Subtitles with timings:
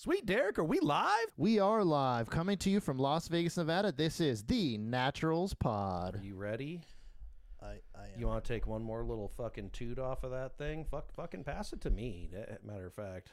[0.00, 1.26] Sweet Derek, are we live?
[1.36, 3.90] We are live, coming to you from Las Vegas, Nevada.
[3.90, 6.20] This is the Naturals Are Pod.
[6.22, 6.82] you ready?
[7.60, 10.84] I, I You want to take one more little fucking toot off of that thing?
[10.88, 12.30] Fuck, fucking pass it to me.
[12.32, 13.32] eh, Matter of fact.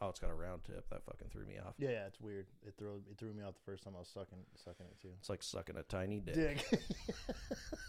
[0.00, 0.90] Oh, it's got a round tip.
[0.90, 1.74] That fucking threw me off.
[1.78, 2.46] Yeah, yeah, it's weird.
[2.66, 5.10] It threw it threw me off the first time I was sucking sucking it too.
[5.20, 6.34] It's like sucking a tiny dick.
[6.34, 6.80] Dick.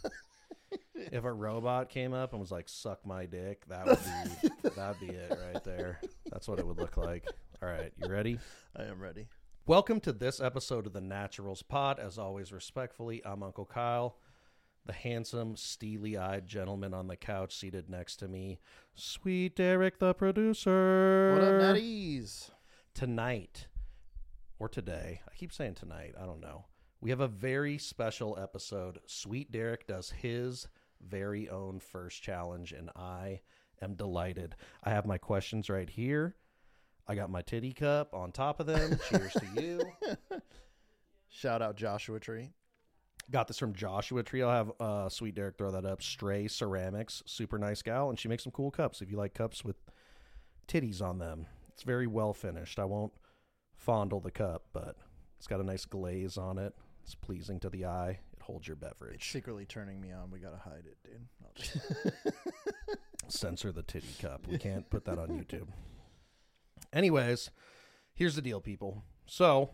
[1.11, 4.99] If a robot came up and was like, "Suck my dick," that would be that'd
[4.99, 5.99] be it right there.
[6.31, 7.25] That's what it would look like.
[7.61, 8.39] All right, you ready?
[8.75, 9.27] I am ready.
[9.65, 11.99] Welcome to this episode of the Naturals Pod.
[11.99, 14.17] As always, respectfully, I'm Uncle Kyle,
[14.85, 18.59] the handsome, steely eyed gentleman on the couch seated next to me,
[18.95, 21.33] Sweet Derek, the producer.
[21.33, 22.51] What up, Natties?
[22.93, 23.67] Tonight,
[24.59, 26.65] or today, I keep saying tonight, I don't know.
[27.01, 28.99] We have a very special episode.
[29.05, 30.67] Sweet Derek does his
[31.07, 33.41] very own first challenge, and I
[33.81, 34.55] am delighted.
[34.83, 36.35] I have my questions right here.
[37.07, 38.99] I got my titty cup on top of them.
[39.09, 39.81] Cheers to you.
[41.29, 42.51] Shout out Joshua Tree.
[43.31, 44.41] Got this from Joshua Tree.
[44.41, 46.01] I'll have uh, Sweet Derek throw that up.
[46.01, 49.01] Stray Ceramics, super nice gal, and she makes some cool cups.
[49.01, 49.77] If you like cups with
[50.67, 52.79] titties on them, it's very well finished.
[52.79, 53.13] I won't
[53.75, 54.97] fondle the cup, but
[55.37, 56.73] it's got a nice glaze on it.
[57.03, 58.19] It's pleasing to the eye.
[58.43, 59.31] It holds your It's beverage.
[59.31, 60.29] secretly turning me on.
[60.29, 61.27] We gotta hide it, dude.
[61.43, 61.77] I'll just-
[63.39, 64.47] Censor the titty cup.
[64.47, 65.67] We can't put that on YouTube.
[66.91, 67.51] Anyways,
[68.13, 69.01] here's the deal, people.
[69.25, 69.69] So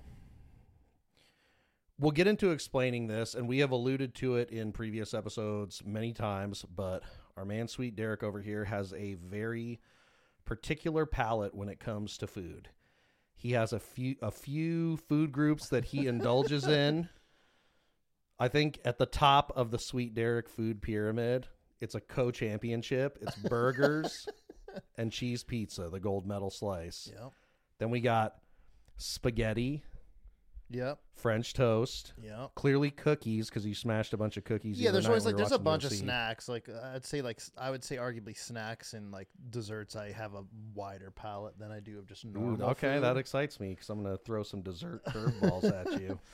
[1.98, 6.14] we'll get into explaining this, and we have alluded to it in previous episodes many
[6.14, 7.02] times, but
[7.36, 9.80] our man Sweet Derek over here has a very
[10.46, 12.70] particular palate when it comes to food.
[13.36, 17.10] He has a few a few food groups that he indulges in.
[18.40, 21.48] I think at the top of the Sweet Derek food pyramid,
[21.82, 23.18] it's a co-championship.
[23.22, 24.28] It's burgers
[24.98, 27.10] and cheese pizza, the gold medal slice.
[27.14, 27.32] yep.
[27.80, 28.36] Then we got
[28.98, 29.84] spaghetti,
[30.72, 31.00] Yep.
[31.16, 32.52] French toast, Yep.
[32.54, 34.80] clearly cookies because you smashed a bunch of cookies.
[34.80, 36.48] Yeah, there's always like there's a bunch of snacks.
[36.48, 39.96] Like I'd say like I would say arguably snacks and like desserts.
[39.96, 40.44] I have a
[40.76, 42.70] wider palate than I do of just Ooh, normal.
[42.70, 43.04] okay, food.
[43.04, 46.20] that excites me because I'm gonna throw some dessert curveballs at you.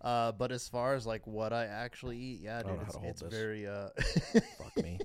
[0.00, 3.66] Uh, but as far as like what I actually eat, yeah, dude, it's, it's very
[3.66, 3.88] uh,
[4.58, 4.98] Fuck me.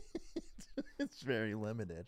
[0.99, 2.05] it's very limited.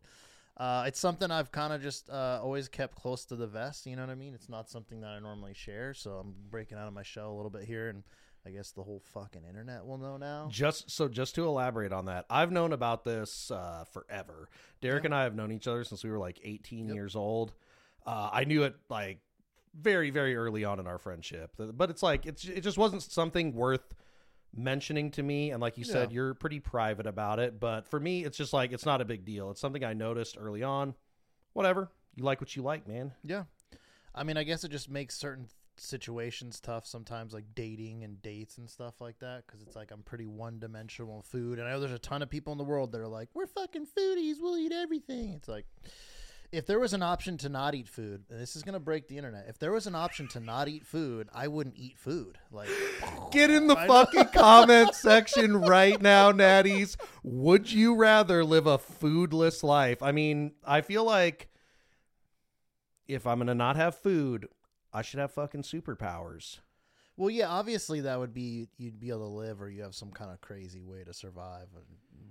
[0.55, 3.85] Uh, it's something I've kind of just uh, always kept close to the vest.
[3.85, 4.33] You know what I mean?
[4.33, 7.35] It's not something that I normally share, so I'm breaking out of my shell a
[7.35, 8.03] little bit here, and
[8.45, 10.47] I guess the whole fucking internet will know now.
[10.49, 14.49] Just so, just to elaborate on that, I've known about this uh, forever.
[14.81, 15.07] Derek Yeah.
[15.09, 16.95] and I have known each other since we were like 18 Yep.
[16.95, 17.53] years old.
[18.05, 19.19] Uh, I knew it like
[19.73, 23.53] very, very early on in our friendship, but it's like it's it just wasn't something
[23.53, 23.93] worth
[24.55, 25.51] mentioning to me.
[25.51, 26.15] And like you said, Yeah.
[26.15, 27.59] you're pretty private about it.
[27.59, 29.51] But for me, it's just like it's not a big deal.
[29.51, 30.95] It's something I noticed early on.
[31.53, 33.13] Whatever you like, what you like, man.
[33.23, 33.43] Yeah,
[34.15, 35.47] I mean, I guess it just makes certain
[35.79, 40.01] situations tough sometimes, like dating and dates and stuff like that, because it's like I'm
[40.03, 42.91] pretty one dimensional food, and I know there's a ton of people in the world
[42.93, 45.65] that are like, "We're fucking foodies, we'll eat everything." It's like.
[46.51, 49.47] If there was an option to not eat food, this is gonna break the internet.
[49.49, 52.37] If there was an option to not eat food, I wouldn't eat food.
[52.51, 52.69] Like,
[53.31, 56.95] Get in the I fucking comment section right now, Natties.
[57.23, 60.01] Would you rather live a foodless life?
[60.01, 61.49] I mean, I feel like
[63.07, 64.47] if I'm gonna not have food,
[64.93, 66.59] I should have fucking superpowers.
[67.17, 70.11] Well, yeah, obviously that would be you'd be able to live, or you have some
[70.11, 71.67] kind of crazy way to survive,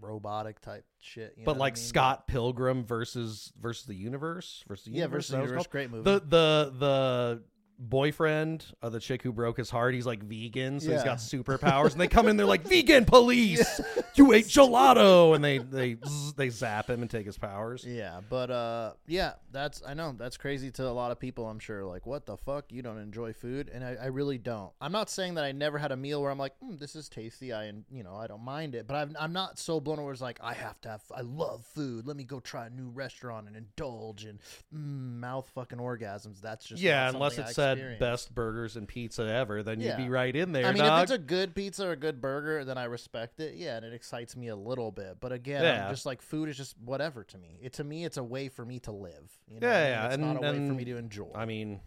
[0.00, 1.34] robotic type shit.
[1.36, 1.84] You know but what I like mean?
[1.84, 5.28] Scott Pilgrim versus versus the universe versus the yeah, universe.
[5.28, 6.04] versus was universe, great movie.
[6.04, 7.42] the the the
[7.78, 11.92] boyfriend of the chick who broke his heart he's like vegan so he's got superpowers
[11.92, 13.80] and they come in they're like vegan police
[14.14, 15.96] you ate gelato and they they
[16.36, 20.36] they zap him and take his powers Yeah, but uh, yeah, that's I know that's
[20.36, 21.48] crazy to a lot of people.
[21.48, 22.72] I'm sure, like, what the fuck?
[22.72, 24.72] You don't enjoy food, and I, I really don't.
[24.80, 27.08] I'm not saying that I never had a meal where I'm like, mm, this is
[27.08, 27.52] tasty.
[27.52, 30.12] I and you know I don't mind it, but I'm I'm not so blown away.
[30.12, 31.02] It's like I have to have.
[31.14, 32.06] I love food.
[32.06, 34.38] Let me go try a new restaurant and indulge and
[34.74, 36.40] mm, mouth fucking orgasms.
[36.40, 38.00] That's just yeah unless it's said experience.
[38.00, 39.96] best burgers and pizza ever then Yeah.
[39.98, 40.98] you'd be right in there I mean, dog.
[40.98, 43.54] if it's a good pizza or a good burger, then I respect it.
[43.56, 45.18] Yeah, and it excites me a little bit.
[45.20, 45.86] But again, Yeah.
[45.86, 47.58] I'm just like food is just whatever to me.
[47.62, 49.38] It to me, it's a way for me to live.
[49.48, 49.90] You know Yeah, what I mean?
[49.90, 51.30] yeah, It's and- not a way for and- me to enjoy.
[51.34, 51.80] I mean,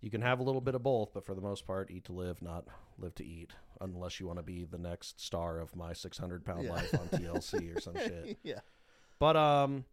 [0.00, 2.12] you can have a little bit of both, but for the most part, eat to
[2.12, 2.66] live, not
[2.98, 3.52] live to eat.
[3.80, 6.72] Unless you want to be the next star of my 600 pound Yeah.
[6.72, 8.38] life on TLC or some shit.
[8.42, 8.60] yeah,
[9.18, 9.84] But um,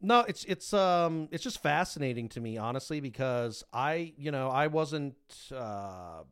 [0.00, 4.66] no, it's it's um it's just fascinating to me, honestly, because I you know I
[4.66, 5.16] wasn't
[5.54, 6.22] uh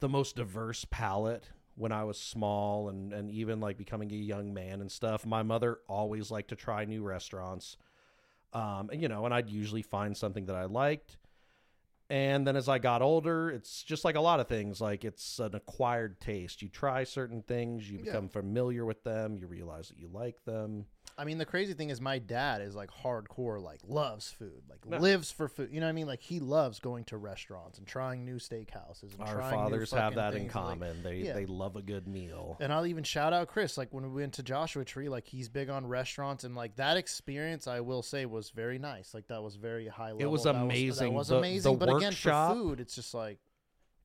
[0.00, 4.52] the most diverse palate when I was small and, and even like becoming a young
[4.52, 7.76] man and stuff, my mother always liked to try new restaurants.
[8.52, 11.18] Um, and you know, and I'd usually find something that I liked.
[12.10, 15.38] And then as I got older, it's just like a lot of things, like it's
[15.38, 16.62] an acquired taste.
[16.62, 18.04] You try certain things, you Yeah.
[18.04, 20.86] become familiar with them, you realize that you like them.
[21.18, 24.78] I mean, the crazy thing is, my dad is like hardcore, like loves food, like
[24.88, 24.98] Yeah.
[25.00, 25.70] lives for food.
[25.72, 26.06] You know what I mean?
[26.06, 29.14] Like he loves going to restaurants and trying new steakhouses.
[29.18, 31.02] And Our fathers have that in and, like, common.
[31.02, 31.34] they yeah.
[31.34, 32.56] they love a good meal.
[32.60, 33.76] And I'll even shout out Chris.
[33.76, 36.96] Like when we went to Joshua Tree, like he's big on restaurants, and like that
[36.96, 39.12] experience, I will say, was very nice.
[39.12, 40.22] Like that was very high level.
[40.22, 41.08] It was That amazing.
[41.10, 41.76] that was The- the amazing.
[41.78, 43.38] but again, for food, it's just like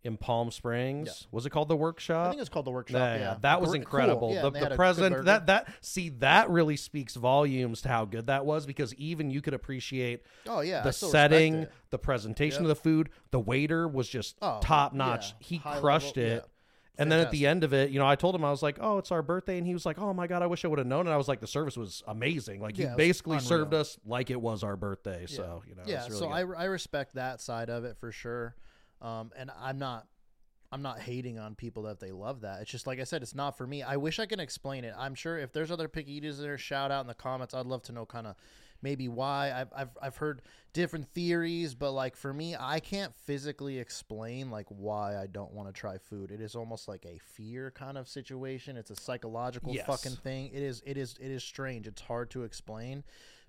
[0.04, 2.26] In Palm Springs, was it called the workshop?
[2.28, 3.00] I think it's called the workshop.
[3.00, 3.76] Yeah, Yeah, yeah, that was Cool.
[3.76, 4.34] incredible.
[4.34, 7.88] Yeah, the the had a good present that that see that really speaks volumes to
[7.88, 12.64] how good that was because even you could appreciate Oh yeah, the setting, the presentation
[12.64, 12.72] Yep.
[12.72, 13.10] of the food.
[13.32, 14.98] The waiter was just Oh, top yeah.
[14.98, 15.36] notch.
[15.40, 16.44] He High crushed level, it.
[16.44, 16.50] yeah.
[17.00, 18.78] And then at the end of it, you know, I told him I was like,
[18.82, 20.78] "Oh, it's our birthday," and he was like, "Oh my god, I wish I would
[20.80, 22.60] have known." And I was like, "The service was amazing.
[22.62, 23.48] Like Yeah, you basically unreal.
[23.48, 26.34] served us like it was our birthday." So you know, yeah really so good.
[26.34, 28.56] I, I respect that side of it for sure
[29.04, 30.08] um, and i'm not
[30.72, 32.62] i'm not hating on people that they love that.
[32.62, 33.84] It's just like i said it's not for me.
[33.84, 34.94] I wish i can explain it.
[34.98, 37.54] I'm sure if there's other picky eaters there shout out in the comments.
[37.54, 38.36] I'd love to know kind of
[38.82, 39.52] maybe why.
[39.56, 40.42] I've, I've i've heard
[40.74, 45.68] different theories but like for me i can't physically explain like why i don't want
[45.70, 46.32] to try food.
[46.32, 48.76] It is almost like a fear kind of situation.
[48.76, 49.86] It's a psychological Yes.
[49.86, 50.50] fucking thing.
[50.52, 51.86] It is it is it is strange.
[51.88, 53.04] It's hard to explain.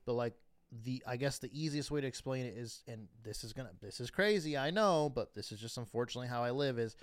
[0.05, 0.35] But like
[0.83, 4.01] the I guess the easiest way to explain it is and this is gonna this
[4.01, 6.97] is crazy I know but this is just unfortunately how I live is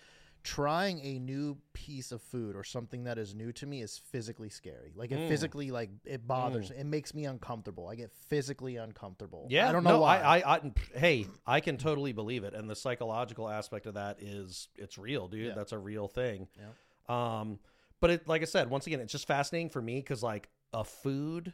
[0.43, 4.49] trying a new piece of food or something that is new to me is physically
[4.49, 5.27] scary like it Mm.
[5.27, 9.83] physically like it bothers it makes me uncomfortable I get physically uncomfortable Yeah, I don't
[9.83, 13.47] know no, why I, I, I, hey, I can totally believe it, and the psychological
[13.47, 15.47] aspect of that is it's real, dude.
[15.47, 15.53] Yeah.
[15.55, 16.47] That's a real thing.
[16.57, 17.39] Yeah.
[17.39, 17.59] Um,
[17.99, 20.83] but it, like I said, once again, it's just fascinating for me because like a
[20.83, 21.53] food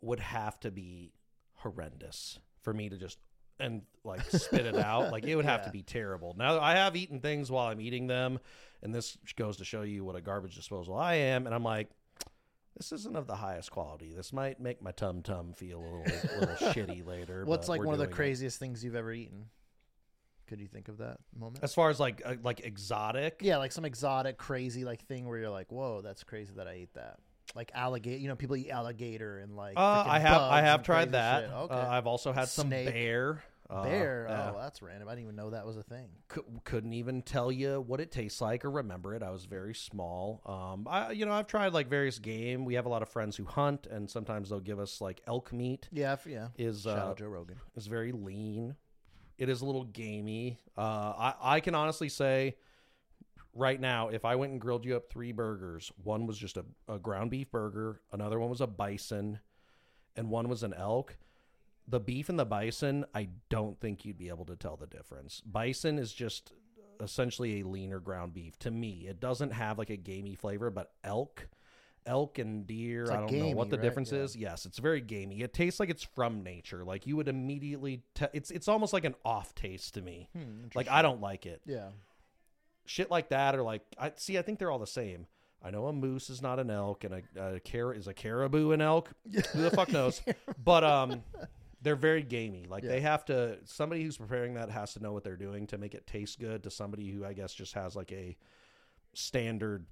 [0.00, 1.12] would have to be
[1.54, 3.18] horrendous for me to just
[3.60, 5.10] and like spit it out.
[5.10, 6.34] Like it would have to be terrible.
[6.38, 8.38] Now I have eaten things while I'm eating them,
[8.82, 11.46] and this goes to show you what a garbage disposal I am.
[11.46, 11.88] And I'm like,
[12.76, 14.12] this isn't of the highest quality.
[14.14, 17.44] This might make my tum tum feel a little, little shitty later.
[17.44, 18.16] what's like one of the doing it.
[18.16, 19.46] craziest things you've ever eaten
[20.46, 23.70] could you think of that moment As far as like uh, like exotic, yeah like
[23.72, 27.18] some exotic crazy like thing where you're like whoa that's crazy that I ate that
[27.58, 31.12] like alligator you know people eat alligator and like uh, I have I have tried
[31.12, 31.42] that.
[31.44, 31.52] shit.
[31.52, 32.86] okay Uh, I've also had some Snake.
[32.94, 33.42] bear.
[33.70, 34.26] Uh, Bear.
[34.30, 34.52] yeah.
[34.54, 35.08] Oh, that's random.
[35.08, 36.08] I didn't even know that was a thing.
[36.28, 39.22] cou- couldn't even tell you what it tastes like or remember it.
[39.22, 40.40] I was very small.
[40.46, 42.64] Um, I you know I've tried like various game.
[42.64, 45.52] We have a lot of friends who hunt, and sometimes they'll give us like elk
[45.52, 45.86] meat.
[45.92, 46.48] Yeah, yeah.
[46.56, 47.56] Is uh, Joe Rogan.
[47.76, 48.74] is very lean.
[49.36, 50.58] It is a little gamey.
[50.74, 50.80] Uh,
[51.18, 52.56] I I can honestly say.
[53.58, 56.64] Right now, if I went and grilled you up three burgers, one was just a,
[56.88, 59.40] a ground beef burger, another one was a bison,
[60.16, 61.16] and one was an elk.
[61.86, 65.40] The beef and the bison, I don't think you'd be able to tell the difference.
[65.40, 66.52] Bison is just
[67.00, 69.06] essentially a leaner ground beef to me.
[69.08, 71.48] It doesn't have like a gamey flavor, but elk,
[72.06, 73.82] elk and deer, It's, I don't know what the right?
[73.82, 74.18] difference Yeah.
[74.20, 74.36] is.
[74.36, 75.40] Yes, it's very gamey.
[75.40, 76.84] It tastes like it's from nature.
[76.84, 80.28] Like you would immediately te- it's it's almost like an off taste to me.
[80.32, 81.62] Hmm, Like I don't like it.
[81.66, 81.88] Yeah.
[82.88, 85.26] Shit like that or like I see I think they're all the same.
[85.62, 88.72] I know a moose is not an elk and a, a car- is a caribou
[88.72, 89.10] an elk.
[89.52, 90.22] Who the fuck knows?
[90.62, 91.22] But um
[91.82, 92.66] they're very gamey.
[92.68, 95.78] Like they have to somebody who's preparing that has to know what they're doing to
[95.78, 98.36] make it taste good to somebody who I guess just has like a
[99.14, 99.86] standard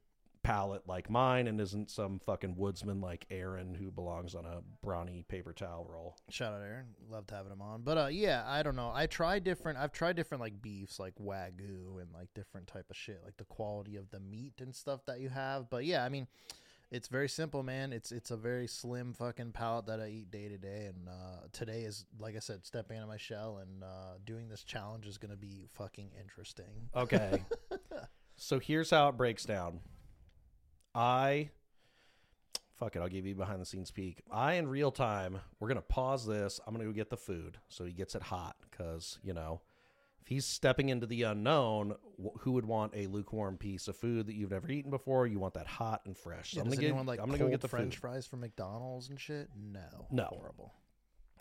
[0.46, 5.24] palate like mine and isn't some fucking woodsman like Aaron who belongs on a brawny
[5.28, 6.16] paper towel roll.
[6.30, 6.86] Shout out Aaron.
[7.10, 7.82] Loved having him on.
[7.82, 8.92] But uh yeah, I don't know.
[8.94, 12.96] I tried different I've tried different like beefs like wagyu and like different type of
[12.96, 15.68] shit, like the quality of the meat and stuff that you have.
[15.68, 16.28] But yeah, I mean
[16.92, 17.92] it's very simple, man.
[17.92, 21.46] It's it's a very slim fucking palate that I eat day to day, and uh,
[21.50, 25.06] today is like I said, stepping out of my shell and uh, doing this challenge
[25.06, 26.88] is gonna be fucking interesting.
[26.94, 27.44] Okay.
[28.36, 29.80] so here's how it breaks down.
[30.96, 31.50] I
[32.78, 34.22] fuck it, I'll give you behind the scenes peek.
[34.30, 36.60] I in real time, we're gonna pause this.
[36.66, 39.60] I'm gonna go get the food so he gets it hot because you know
[40.22, 44.26] if he's stepping into the unknown, wh- who would want a lukewarm piece of food
[44.26, 45.26] that you've never eaten before?
[45.26, 46.50] You want that hot and fresh.
[46.52, 46.88] So Yeah, I'm does gonna get.
[46.88, 48.00] anyone like I'm gonna cold go get the French food.
[48.00, 49.48] fries from McDonald's and shit?
[49.54, 50.24] No, No.
[50.24, 50.74] horrible.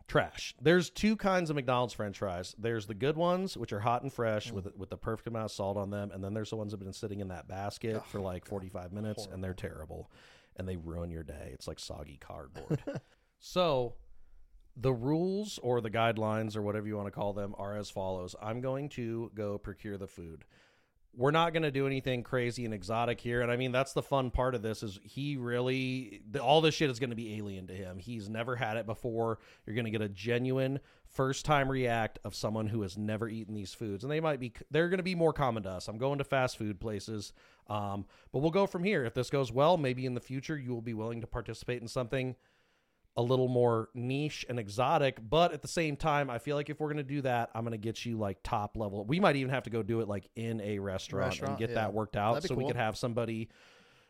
[0.07, 0.55] Trash.
[0.61, 2.55] There's two kinds of McDonald's French fries.
[2.57, 5.51] There's the good ones, which are hot and fresh with with the perfect amount of
[5.51, 8.05] salt on them, and then there's the ones that have been sitting in that basket
[8.07, 10.11] for like 45 minutes, and they're terrible,
[10.57, 11.51] and they ruin your day.
[11.53, 12.79] It's like soggy cardboard.
[13.39, 13.95] so,
[14.77, 18.35] the rules or the guidelines or whatever you want to call them are as follows.
[18.41, 20.45] I'm going to go procure the food.
[21.17, 23.41] We're not going to do anything crazy and exotic here.
[23.41, 26.75] And i mean that's the fun part of this is he really the, all this
[26.75, 27.97] shit is going to be alien to him.
[27.99, 29.39] He's never had it before.
[29.65, 33.53] You're going to get a genuine first time react of someone who has never eaten
[33.53, 34.03] these foods.
[34.03, 35.87] And they might be they're going to be more common to us.
[35.87, 37.33] I'm going to fast food places
[37.67, 39.05] um, but we'll go from here.
[39.05, 41.87] If this goes well maybe in the future you will be willing to participate in
[41.87, 42.35] something
[43.17, 46.79] a little more niche and exotic, but at the same time, I feel like if
[46.79, 49.05] we're gonna do that, I'm gonna get you like top level.
[49.05, 51.69] We might even have to go do it like in a restaurant, Restaurant, and get
[51.69, 51.75] yeah.
[51.75, 53.49] that worked out, so be we could have somebody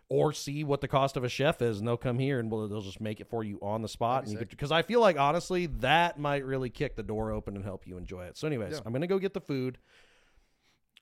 [0.10, 2.68] or see what the cost of a chef is, and they'll come here and we'll,
[2.68, 4.22] they'll just make it for you on the spot.
[4.24, 4.50] That'd be And you sick.
[4.52, 7.98] because I feel like honestly that might really kick the door open and help you
[7.98, 8.38] enjoy it.
[8.38, 8.80] So, anyways, Yeah.
[8.86, 9.78] I'm gonna go get the food.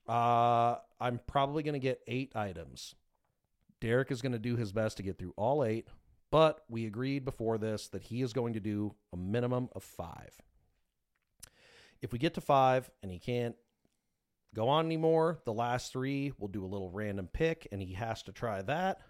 [0.08, 2.96] Uh, I'm probably gonna get eight items.
[3.80, 5.90] Derek is going to do his best to get through all eight,
[6.34, 10.34] but we agreed before this that he is going to do a minimum of five.
[12.02, 13.56] If we get to five and he can't
[14.56, 18.24] go on anymore, the last three we'll do a little random pick, and he has
[18.24, 19.02] to try that.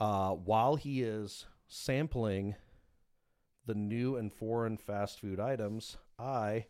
[0.00, 2.54] Uh, while he is sampling
[3.66, 6.64] the new and foreign fast food items, I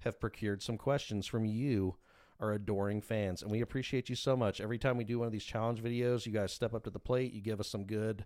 [0.00, 1.94] have procured some questions from you
[2.42, 3.40] our adoring fans.
[3.42, 4.60] And we appreciate you so much.
[4.60, 6.98] Every time we do one of these challenge videos, you guys step up to the
[6.98, 7.32] plate.
[7.32, 8.24] You give us some good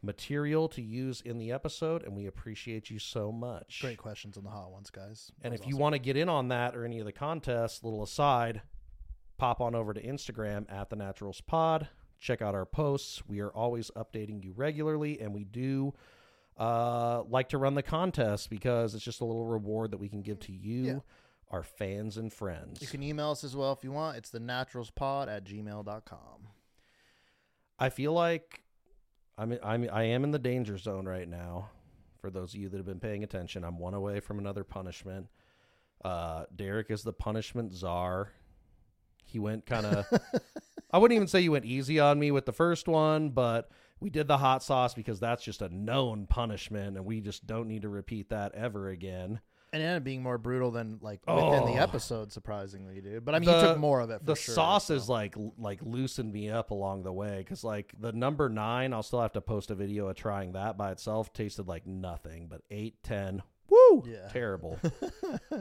[0.00, 3.80] material to use in the episode, and we appreciate you so much.
[3.80, 5.32] Great questions on the hot ones, guys.
[5.42, 7.82] And if was you want to get in on that or any of the contests,
[7.82, 8.62] little aside,
[9.38, 11.88] pop on over to Instagram at the Naturals Pod.
[12.20, 13.22] Check out our posts.
[13.26, 15.94] We are always updating you regularly, and we do
[16.56, 20.22] uh, like to run the contest because it's just a little reward that we can
[20.22, 20.98] give to you, Yeah.
[21.50, 22.82] Our fans and friends.
[22.82, 24.16] you can email us as well if you want.
[24.16, 26.48] It's the naturalspod at gmail.com.
[27.78, 28.62] I feel like
[29.36, 31.70] I'm I'm I am in the danger zone right now.
[32.20, 35.28] For those of you that have been paying attention, I'm one away from another punishment.
[36.04, 38.32] Uh, Derek is the punishment czar.
[39.24, 40.06] He went kind of.
[40.90, 44.10] I wouldn't even say you went easy on me with the first one, but we
[44.10, 47.82] did the hot sauce because that's just a known punishment, and we just don't need
[47.82, 49.40] to repeat that ever again.
[49.72, 51.82] And it ended up being more brutal than like within the Oh.
[51.82, 53.24] episode, surprisingly, dude.
[53.24, 54.20] But I mean, you The- took more of it.
[54.20, 54.94] For the sure, sauce so.
[54.94, 59.02] is like like loosened me up along the way because like the number nine i'll
[59.02, 62.62] still have to post a video of trying that by itself tasted like nothing but
[62.70, 64.28] eight ten woo Yeah.
[64.32, 64.78] terrible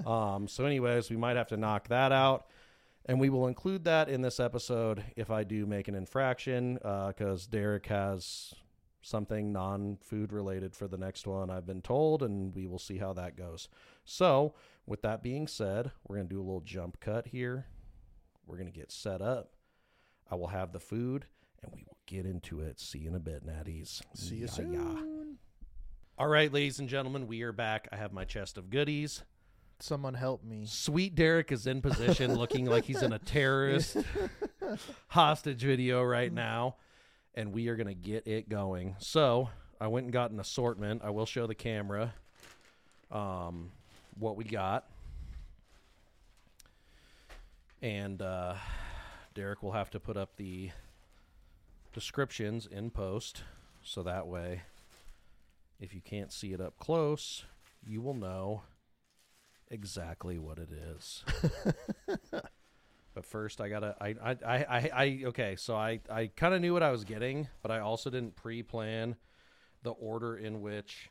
[0.06, 2.46] um so anyways we might have to knock that out
[3.06, 7.48] and we will include that in this episode if i do make an infraction because
[7.48, 8.54] derek has
[9.02, 13.14] something non-food related for the next one i've been told and we will see how
[13.14, 13.70] that goes
[14.04, 14.54] so
[14.86, 17.66] with that being said we're going to do a little jump cut here
[18.46, 19.52] we're going to get set up.
[20.32, 21.26] I will have the food
[21.62, 22.80] and we will get into it.
[22.80, 24.02] See you in a bit, Natties.
[24.14, 24.72] See you Yeah, soon.
[24.72, 25.34] yeah.
[26.18, 27.90] All right, ladies and gentlemen, we are back.
[27.92, 29.22] I have my chest of goodies.
[29.80, 30.64] Someone help me.
[30.66, 33.98] Sweet Derek is in position looking like he's in a terrorist
[35.10, 36.78] hostage video right now.
[37.38, 38.96] And we are going to get it going.
[38.98, 41.04] So I went and got an assortment.
[41.04, 42.16] I will show the camera
[43.12, 43.70] um,
[44.20, 44.90] what we got.
[47.84, 48.56] And uh,
[49.36, 50.72] Derek will have to put up the
[51.94, 53.44] descriptions in post.
[53.84, 54.64] So that way,
[55.80, 57.46] if you can't see it up close,
[57.86, 58.64] you will know
[59.70, 61.24] exactly what it is.
[63.18, 63.96] but first, I gotta.
[64.00, 64.10] I.
[64.24, 64.32] I.
[64.32, 64.58] I.
[64.70, 65.56] I, I okay.
[65.56, 66.00] So I.
[66.08, 69.16] I kind of knew what I was getting, but I also didn't pre-plan
[69.82, 71.10] the order in which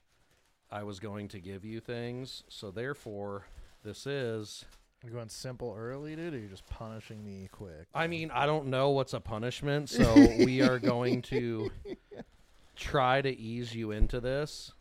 [0.71, 2.45] I was going to give you things.
[2.49, 3.47] So therefore,
[3.83, 4.65] this is.
[5.05, 7.89] You going simple early, dude, or you just punishing me quick?
[7.93, 11.73] I mean, I don't know what's a punishment, so we are going to
[12.77, 14.73] try to ease you into this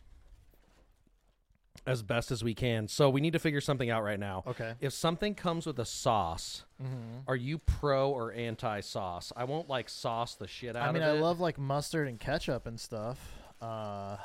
[1.86, 2.88] as best as we can.
[2.88, 4.42] So we need to figure something out right now.
[4.46, 4.74] Okay.
[4.80, 7.20] If something comes with a sauce, Mm-hmm.
[7.26, 9.32] are you pro or anti sauce?
[9.34, 11.20] I won't like sauce the shit out I mean, I it.
[11.22, 13.18] love like mustard and ketchup and stuff.
[13.62, 14.16] Uh,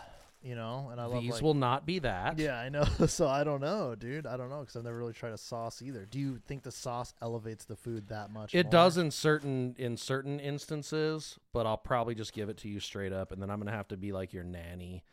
[0.44, 2.40] you know, and I love These like, will not be that.
[2.40, 2.84] Yeah, I know.
[3.08, 4.26] so I don't know, dude.
[4.26, 6.06] I don't know because I've never really tried a sauce either.
[6.10, 8.56] Do you think the sauce elevates the food that much?
[8.56, 8.72] It more?
[8.72, 13.14] does in certain in certain instances, but I'll probably just give it to you straight
[13.14, 15.04] up, and then I'm gonna have to be like your nanny,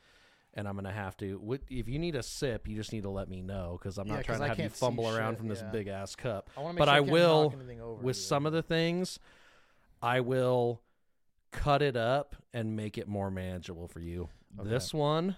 [0.59, 1.39] and I'm gonna have to.
[1.39, 4.09] wi- If you need a sip, you just need to let me know because I'm
[4.09, 5.71] Yeah, not trying to I have you fumble around shit, from this yeah.
[5.71, 6.51] big ass cup.
[6.59, 7.55] I but sure I will,
[8.03, 9.19] With some of the things,
[10.03, 10.83] I will
[11.53, 14.29] cut it up and make it more manageable for you.
[14.59, 14.69] Okay.
[14.69, 15.37] This one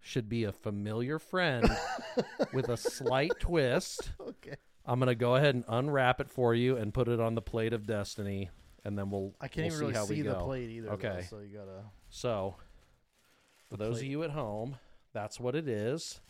[0.00, 1.68] should be a familiar friend
[2.52, 4.12] with a slight twist.
[4.20, 4.56] okay.
[4.84, 7.72] I'm gonna go ahead and unwrap it for you and put it on the plate
[7.72, 8.50] of destiny,
[8.84, 10.44] and then we'll I can't we'll even see really see the go.
[10.44, 10.88] plate either.
[10.88, 11.26] though, Okay.
[11.30, 11.84] so you gotta.
[12.10, 12.56] So,
[13.72, 14.76] for those of you at home,
[15.12, 16.20] that's what it is.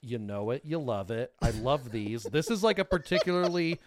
[0.00, 1.32] You know it, you love it.
[1.40, 2.24] I love these.
[2.24, 3.78] this is like a particularly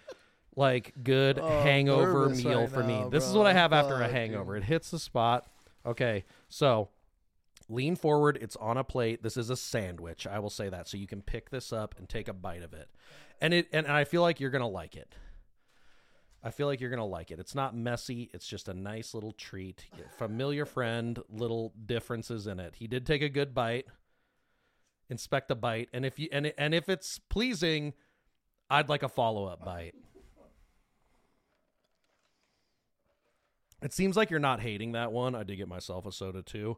[0.56, 3.00] like good Oh, hangover meal right for me.
[3.02, 4.54] now, This is what I have after a hangover.
[4.56, 4.64] dude.
[4.64, 5.46] It hits the spot.
[5.86, 6.88] Okay, so
[7.68, 8.38] lean forward.
[8.42, 9.22] It's on a plate.
[9.24, 10.26] This is a sandwich.
[10.26, 12.74] I will say that, so you can pick this up and take a bite of
[12.74, 12.88] it,
[13.42, 15.14] and it and I feel like you're gonna like it.
[16.46, 17.40] I feel like you're gonna like it.
[17.40, 18.30] It's not messy.
[18.32, 19.86] It's just a nice little treat.
[20.18, 21.20] Familiar friend.
[21.28, 22.76] Little differences in it.
[22.76, 23.88] He did take a good bite.
[25.10, 27.94] Inspect the bite, and if you and and if it's pleasing,
[28.70, 29.96] I'd like a follow up bite.
[33.82, 35.36] It seems like you're not hating that one.
[35.36, 36.78] I did get myself a soda too.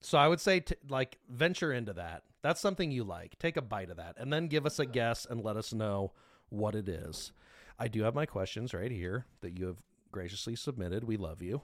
[0.00, 2.22] So I would say, t- like, venture into that.
[2.42, 3.36] That's something you like.
[3.40, 6.12] Take a bite of that and then give us a guess and let us know
[6.50, 7.32] what it is.
[7.78, 9.76] I do have my questions right here that you have
[10.10, 11.04] graciously submitted.
[11.04, 11.62] We love you.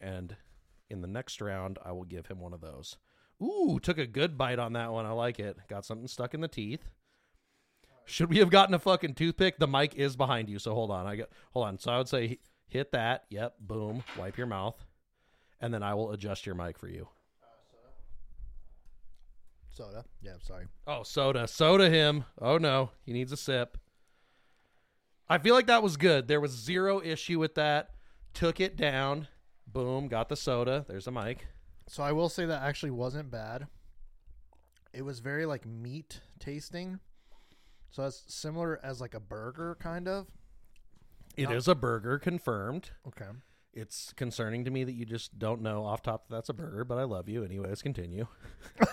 [0.00, 0.36] And
[0.90, 2.96] in the next round, I will give him one of those.
[3.40, 5.06] Ooh, took a good bite on that one.
[5.06, 5.56] I like it.
[5.68, 6.90] Got something stuck in the teeth.
[8.04, 9.58] Should we have gotten a fucking toothpick?
[9.58, 11.06] The mic is behind you, so hold on.
[11.06, 11.78] I got hold on.
[11.78, 13.24] So I would say hit that.
[13.30, 14.02] Yep, boom.
[14.18, 14.84] Wipe your mouth,
[15.60, 17.08] and then I will adjust your mic for you.
[19.70, 20.04] Soda.
[20.20, 20.66] Yeah, sorry.
[20.86, 22.24] Oh, soda, soda him.
[22.40, 23.78] Oh no, he needs a sip.
[25.32, 26.28] I feel like that was good.
[26.28, 27.92] There was zero issue with that.
[28.34, 29.28] Took it down.
[29.66, 30.84] Boom, got the soda.
[30.86, 31.46] There's a mic.
[31.88, 33.66] So I will say that actually wasn't bad.
[34.92, 37.00] It was very like meat tasting.
[37.90, 40.26] So it's similar as like a burger kind of.
[41.34, 42.90] It is a burger, confirmed.
[43.08, 43.30] Okay.
[43.72, 46.84] It's concerning to me that you just don't know off top that that's a burger,
[46.84, 47.42] but I love you.
[47.42, 48.26] Anyways, continue.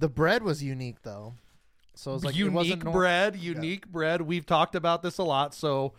[0.00, 1.34] The bread was unique though.
[1.94, 4.22] So it was like it wasn't unique nor- bread, unique bread.
[4.22, 5.54] We've talked about this a lot.
[5.54, 5.92] So,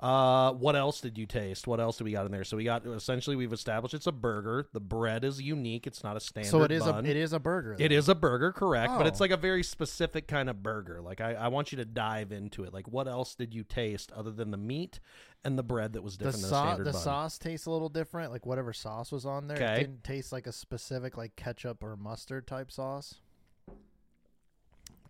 [0.00, 1.66] uh, what else did you taste?
[1.68, 2.42] What else do we got in there?
[2.42, 4.66] So we got essentially we've established it's a burger.
[4.72, 5.86] The bread is unique.
[5.86, 6.50] It's not a standard.
[6.50, 7.04] So it is bun.
[7.04, 7.76] a it is a burger.
[7.78, 8.92] It is a burger, correct?
[8.98, 9.24] But it's Oh.
[9.24, 11.00] like a very specific kind of burger.
[11.00, 12.72] Like I, I want you to dive into it.
[12.74, 14.98] Like what else did you taste other than the meat
[15.44, 17.00] and the bread that was the different than a standard The bun?
[17.02, 18.32] sauce tastes a little different.
[18.32, 19.74] Like whatever sauce was on there, Okay.
[19.74, 23.16] it didn't taste like a specific like ketchup or mustard type sauce.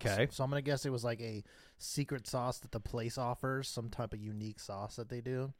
[0.04, 0.28] Okay.
[0.30, 1.42] So I'm gonna guess it was like a
[1.78, 5.52] secret sauce that the place offers, some type of unique sauce that they do.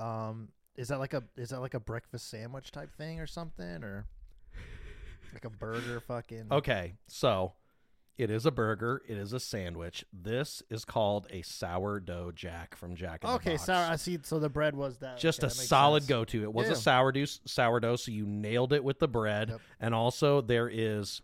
[0.00, 3.84] Um, is that like a is that like a breakfast sandwich type thing or something
[3.84, 4.06] or
[5.32, 6.46] like a burger fucking?
[6.50, 7.52] Okay, so
[8.18, 9.02] it is a burger.
[9.08, 10.04] It is a sandwich.
[10.12, 13.64] This is called a sourdough jack from Jack in the Okay, Box.
[13.64, 13.90] sour.
[13.92, 14.18] I see.
[14.22, 15.18] So the bread was that.
[15.18, 16.42] Just okay, a that solid go-to.
[16.42, 16.72] It was Yeah.
[16.72, 19.48] a sourdough, sourdough, so you nailed it with the bread.
[19.50, 19.60] Yep.
[19.80, 21.22] And also there is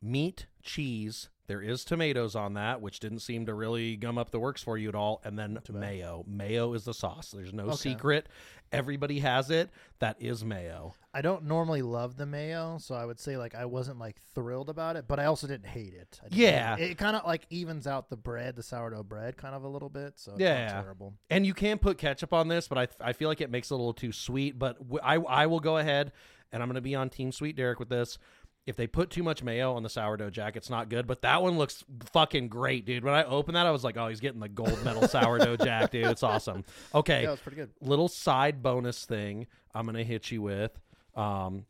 [0.00, 1.28] meat, cheese.
[1.48, 4.78] There is tomatoes on that, which didn't seem to really gum up the works for
[4.78, 5.20] you at all.
[5.24, 5.70] And then bad.
[5.74, 6.24] mayo.
[6.26, 7.32] Mayo is the sauce.
[7.32, 7.76] There's no Okay.
[7.76, 8.28] secret.
[8.70, 9.68] Everybody has it.
[9.98, 10.94] That is mayo.
[11.12, 14.70] I don't normally love the mayo, so I would say like I wasn't like thrilled
[14.70, 16.18] about it, but I also didn't hate it.
[16.24, 16.76] I didn't Yeah.
[16.78, 19.90] it, kind of like evens out the bread, the sourdough bread, kind of a little
[19.90, 20.18] bit.
[20.18, 20.72] So it's Yeah.
[20.72, 21.12] not terrible.
[21.28, 23.74] And you can put ketchup on this, but I, I feel like it makes it
[23.74, 24.58] a little too sweet.
[24.58, 26.12] But w- I, I will go ahead
[26.50, 28.16] and I'm going to be on Team Sweet Derek with this.
[28.64, 31.06] If they put too much mayo on the sourdough jack, it's not good.
[31.08, 33.02] But that one looks fucking great, dude.
[33.02, 35.90] When I opened that, I was like, oh, he's getting the gold medal sourdough jack,
[35.90, 36.06] dude.
[36.06, 36.64] It's awesome.
[36.94, 37.70] Okay, Yeah, it's pretty good.
[37.80, 40.78] little side bonus thing I'm going to hit you with.
[41.16, 41.66] Um,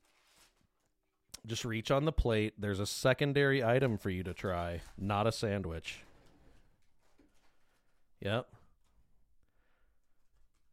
[1.47, 2.55] just reach on the plate.
[2.59, 6.05] There's a secondary item for you to try, not a sandwich.
[8.21, 8.47] Yep.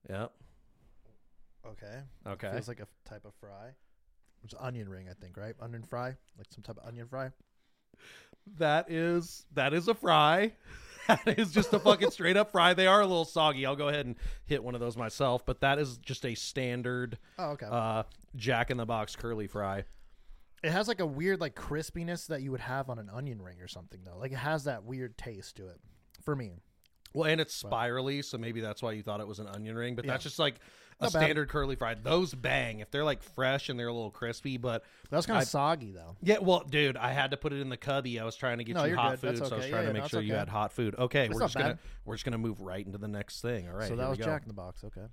[0.10, 0.32] Yep.
[1.66, 2.00] Okay.
[2.28, 2.52] Okay.
[2.52, 3.70] Feels like a type of fry.
[4.44, 5.56] It's onion ring, I think, right?
[5.62, 7.30] Onion fry, like some type of onion fry.
[8.58, 10.54] That is that is a fry.
[11.08, 12.76] That is just a fucking straight up fry.
[12.76, 13.66] They are a little soggy.
[13.66, 17.18] I'll go ahead and hit one of those myself, but that is just a standard
[17.40, 17.66] Oh, okay.
[17.68, 18.04] uh
[18.36, 19.86] Jack in the Box curly fry.
[20.62, 23.60] it has like a weird like crispiness that you would have on an onion ring
[23.60, 24.20] or something, though.
[24.20, 25.80] Like it has that weird taste to it,
[26.24, 26.62] for me.
[27.16, 29.96] Well, and it's spirally, so maybe that's why you thought it was an onion ring,
[29.96, 30.12] but Yeah.
[30.12, 30.58] that's just like
[31.00, 31.12] a bad.
[31.12, 31.94] standard curly fry.
[31.96, 35.40] Those bang if they're like fresh and they're a little crispy, but That was kind
[35.40, 36.16] I- of soggy, though.
[36.22, 38.20] yeah, well, dude, I had to put it in the cubby.
[38.20, 39.20] I was trying to get No, you you're hot good.
[39.22, 39.72] food, That's so I was okay.
[39.72, 40.40] trying Yeah, to yeah, make sure you okay.
[40.40, 40.96] had hot food.
[40.98, 41.80] Okay, we're not just gonna bad.
[42.06, 43.68] we're just gonna move right into the next thing.
[43.70, 44.26] All right, so here that we was go.
[44.26, 44.84] Jack in the Box.
[44.84, 45.08] Okay.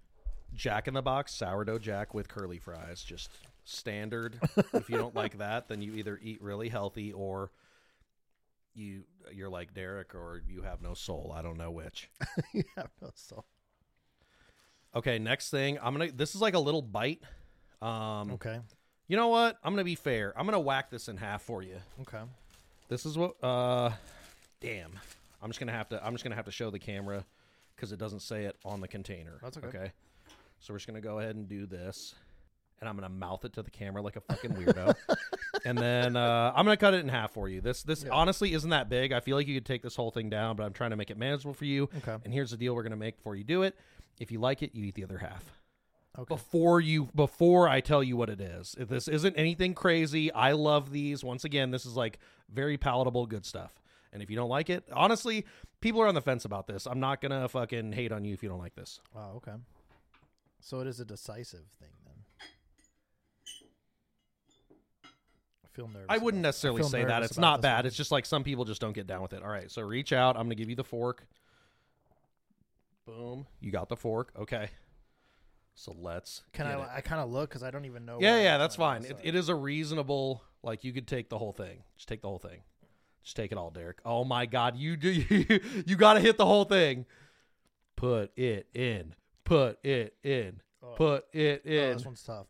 [0.55, 3.31] Jack in the Box sourdough jack with curly fries, just
[3.65, 4.39] standard.
[4.75, 7.51] if you don't like that, then you either eat really healthy or
[8.75, 11.33] you you're like Derek or you have no soul.
[11.37, 12.09] I don't know which.
[12.53, 13.45] you have no soul.
[14.95, 15.79] Okay, next thing.
[15.83, 17.23] I'm going to this is like a little bite.
[17.83, 18.59] Um Okay.
[19.09, 19.59] you know what?
[19.63, 20.33] I'm going to be fair.
[20.37, 21.77] I'm going to whack this in half for you.
[22.03, 22.23] Okay.
[22.89, 23.91] This is what uh
[24.61, 24.93] damn.
[25.43, 27.25] I'm just going to have to I'm just going to have to show the camera
[27.77, 29.39] cuz it doesn't say it on the container.
[29.43, 29.67] That's okay.
[29.69, 29.93] Okay.
[30.61, 32.15] So we're just going to go ahead and do this.
[32.81, 34.95] And I'm going to mouth it to the camera like a fucking weirdo.
[35.65, 37.61] and then uh, I'm gonna cut it in half for you.
[37.63, 38.11] This this Yeah.
[38.13, 39.13] honestly isn't that big.
[39.13, 41.11] I feel like you could take this whole thing down, but I'm trying to make
[41.11, 41.89] it manageable for you.
[41.99, 42.17] Okay.
[42.25, 43.75] And here's the deal: we're gonna make before you do it.
[44.19, 45.53] If you like it, you eat the other half
[46.19, 46.35] Okay.
[46.35, 48.75] before you before I tell you what it is.
[48.79, 51.23] If this isn't anything crazy, I love these.
[51.23, 52.19] Once again, this is like
[52.51, 53.73] very palatable, good stuff.
[54.13, 55.45] And if you don't like it, honestly,
[55.81, 56.87] people are on the fence about this.
[56.87, 59.01] I'm not gonna fucking hate on you if you don't like this.
[59.15, 59.35] Wow.
[59.37, 59.53] Okay.
[60.61, 62.15] So it is a decisive thing then.
[65.65, 66.07] I feel nervous.
[66.09, 67.23] I wouldn't necessarily feel say that.
[67.23, 67.81] It's not bad.
[67.81, 67.87] one.
[67.87, 69.43] It's just like some people just don't get down with it.
[69.43, 70.37] All right, so reach out.
[70.37, 71.27] I'm gonna give you the fork.
[73.07, 73.47] Boom.
[73.61, 74.33] You got the fork.
[74.39, 74.69] Okay.
[75.75, 76.43] So let's.
[76.53, 76.83] Can get I?
[76.83, 76.89] it.
[76.97, 78.19] I kind of look because I don't even know.
[78.21, 79.05] Yeah, yeah, I'm that's fine.
[79.05, 80.43] It, it is a reasonable.
[80.63, 81.83] Like you could take the whole thing.
[81.97, 82.61] Just take the whole thing.
[83.23, 83.99] Just take it all, Derek.
[84.05, 85.09] Oh my God, you do.
[85.29, 87.07] You, you got to hit the whole thing.
[87.95, 89.15] Put it in.
[89.45, 90.61] Put it in.
[90.83, 90.95] Oh.
[90.97, 91.93] Put it Oh, in.
[91.97, 92.47] this one's tough.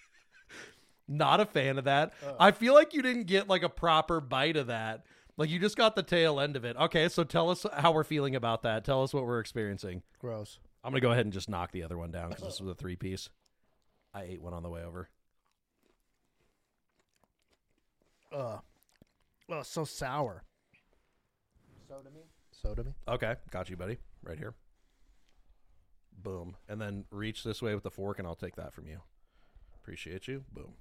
[1.08, 2.12] Not a fan of that.
[2.26, 2.36] Oh.
[2.40, 5.04] I feel like you didn't get like a proper bite of that.
[5.36, 6.76] Like you just got the tail end of it.
[6.76, 8.84] Okay, so tell us how we're feeling about that.
[8.84, 10.02] Tell us what we're experiencing.
[10.18, 10.58] Gross.
[10.82, 12.74] I'm gonna go ahead and just knock the other one down because this was a
[12.74, 13.28] three piece.
[14.14, 15.08] I ate one on the way over.
[18.32, 18.60] Ugh.
[19.50, 20.42] Oh, so sour.
[21.88, 22.22] Soda me.
[22.50, 22.92] Soda me.
[23.06, 23.98] Okay, got you, buddy.
[24.22, 24.54] Right here.
[26.22, 26.56] Boom.
[26.68, 29.00] And then reach this way with the fork, and I'll take that from you.
[29.82, 30.44] Appreciate you.
[30.52, 30.72] Boom.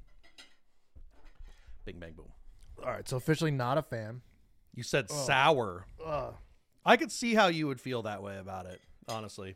[1.85, 2.31] Bing, bang, boom.
[2.83, 3.07] All right.
[3.07, 4.21] So officially not a fan.
[4.75, 5.25] You said Oh.
[5.25, 5.85] sour.
[6.03, 6.35] Ugh.
[6.85, 8.81] I could see how you would feel that way about it.
[9.07, 9.55] Honestly,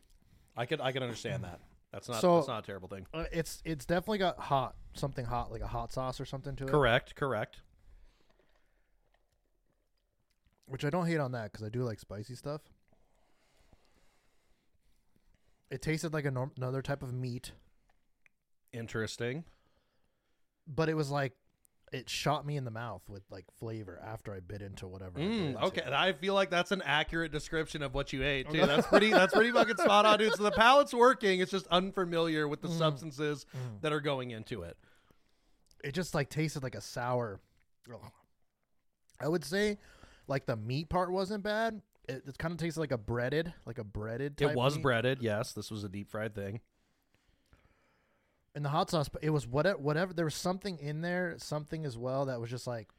[0.58, 0.82] I could.
[0.82, 1.60] I can understand that.
[1.91, 2.21] That's not.
[2.21, 3.05] So- that's not a terrible thing.
[3.13, 6.63] Uh, it's it's definitely got hot something hot like a hot sauce or something to
[6.65, 6.69] it.
[6.69, 7.15] Correct.
[7.15, 7.62] Correct.
[10.65, 12.62] Which I don't hate on that because I do like spicy stuff.
[15.71, 17.51] It tasted like a norm- another type of meat,
[18.71, 19.45] Interesting.
[20.67, 21.34] but it was like
[21.91, 25.19] it shot me in the mouth with like flavor after I bit into whatever.
[25.19, 25.63] Mm, into.
[25.65, 28.65] okay, I feel like that's an accurate description of what you ate too.
[28.65, 29.10] That's pretty.
[29.12, 30.36] That's pretty fucking spot on, dude.
[30.36, 31.39] So the palate's working.
[31.39, 32.78] It's just unfamiliar with the Mm.
[32.78, 33.82] substances Mm.
[33.82, 34.78] that are going into it.
[35.84, 37.39] It just like tasted like a sour.
[37.91, 38.12] Ugh.
[39.19, 39.78] I would say,
[40.28, 41.82] like the meat part wasn't bad.
[42.08, 44.38] It, it kind of tasted like a breaded, like a breaded.
[44.38, 44.84] Type It was meat.
[44.84, 45.21] breaded.
[45.21, 46.60] Yes, this was a deep fried thing.
[48.60, 49.78] And the hot sauce, but it was whatever.
[49.78, 50.13] Whatever.
[50.13, 52.89] There was something in there, something as well that was just like.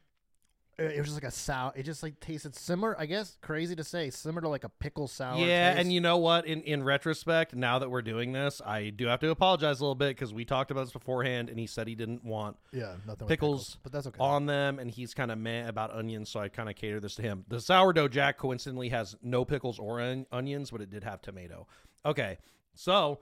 [0.79, 1.71] It was just like a sour.
[1.75, 2.99] It just like tasted similar.
[2.99, 5.37] I guess crazy to say, similar to like a pickle sour.
[5.37, 5.81] yeah, taste.
[5.81, 6.47] and you know what?
[6.47, 9.93] In in retrospect, now that we're doing this, I do have to apologize a little
[9.93, 13.27] bit because we talked about this beforehand, and he said he didn't want yeah, nothing
[13.27, 14.17] with pickles but that's okay.
[14.19, 17.13] on them, and he's kind of meh about onions, so I kind of cater this
[17.15, 17.45] to him.
[17.49, 21.67] The sourdough jack coincidentally has no pickles or on- onions, but it did have tomato.
[22.03, 22.39] Okay,
[22.73, 23.19] so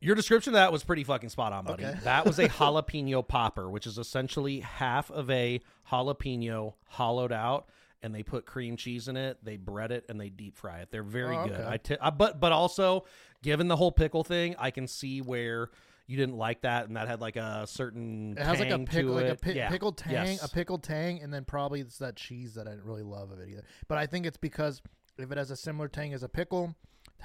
[0.00, 1.84] your description of that was pretty fucking spot on, buddy.
[1.84, 1.98] Okay.
[2.04, 7.68] That was a jalapeno popper, which is essentially half of a jalapeno hollowed out.
[8.02, 9.38] And they put cream cheese in it.
[9.42, 10.90] They bread it and they deep fry it.
[10.90, 11.54] They're very Oh, good.
[11.60, 11.66] okay.
[11.66, 13.06] I ti- but but also,
[13.42, 15.70] given the whole pickle thing, I can see where
[16.06, 19.12] you didn't like that, and that had like a certain it has like a pickle,
[19.14, 19.70] like a pi- Yeah.
[19.70, 20.44] pickled tang, Yes.
[20.44, 23.38] a pickled tang, and then probably it's that cheese that I didn't really love of
[23.40, 23.64] it either.
[23.88, 24.82] But I think it's because
[25.16, 26.74] if it has a similar tang as a pickle,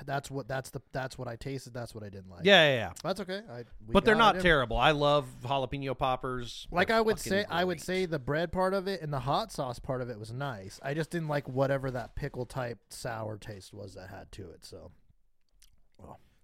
[0.06, 1.74] that's what that's the that's what I tasted.
[1.74, 2.46] That's what I didn't like.
[2.46, 2.92] Yeah, yeah, yeah.
[3.04, 3.42] that's okay.
[3.52, 4.78] I, But they're not terrible.
[4.78, 6.68] I love jalapeno poppers.
[6.72, 9.52] Like I would say, I would say the bread part of it and the hot
[9.52, 10.80] sauce part of it was nice.
[10.84, 14.66] I just didn't like whatever that pickle type sour taste was that had to it.
[14.66, 14.92] So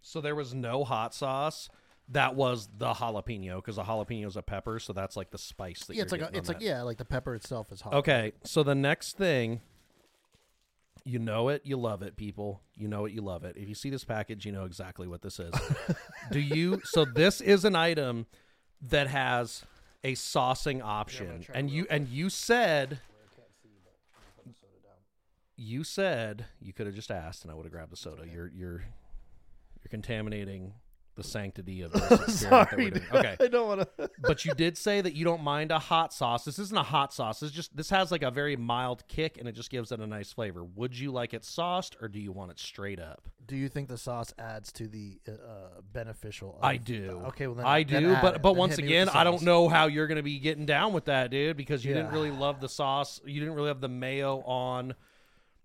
[0.02, 1.70] So there was no hot sauce.
[2.10, 5.86] That was the jalapeno because the jalapeno is a pepper, so that's like the spice
[5.86, 7.96] that yeah, it's like a, it's on like yeah, like the pepper itself is hot.
[7.96, 9.62] Okay, so the next thing,
[11.06, 12.62] you know it, you love it, people.
[12.76, 13.56] You know it, you love it.
[13.56, 15.54] If you see this package, you know exactly what this is.
[16.32, 16.82] Do you?
[16.84, 18.26] So this is an item
[18.82, 19.64] that has
[20.04, 23.00] a saucing option, try and real you and you said.
[25.58, 28.24] You said you could have just asked, and I would have grabbed the soda.
[28.28, 30.74] You're you're you're contaminating
[31.16, 33.06] the sanctity of this experiment that Sorry, we're doing.
[33.14, 34.10] Okay, I don't want to.
[34.20, 36.46] but you did say that you don't mind a hot sauce.
[36.46, 37.40] This isn't a hot sauce.
[37.40, 40.08] This just this has like a very mild kick and it just gives it a
[40.08, 40.64] nice flavor.
[40.64, 43.30] Would you like it sauced or do you want it straight up?
[43.46, 46.58] Do you think the sauce adds to the uh, beneficial?
[46.58, 47.22] Of, I do.
[47.28, 48.42] Okay, well then I then do, but it.
[48.42, 50.40] but Then once hit me with again, I don't know how you're going to be
[50.40, 53.22] getting down with that, dude, because you didn't really love the sauce.
[53.26, 54.96] You didn't really have the mayo on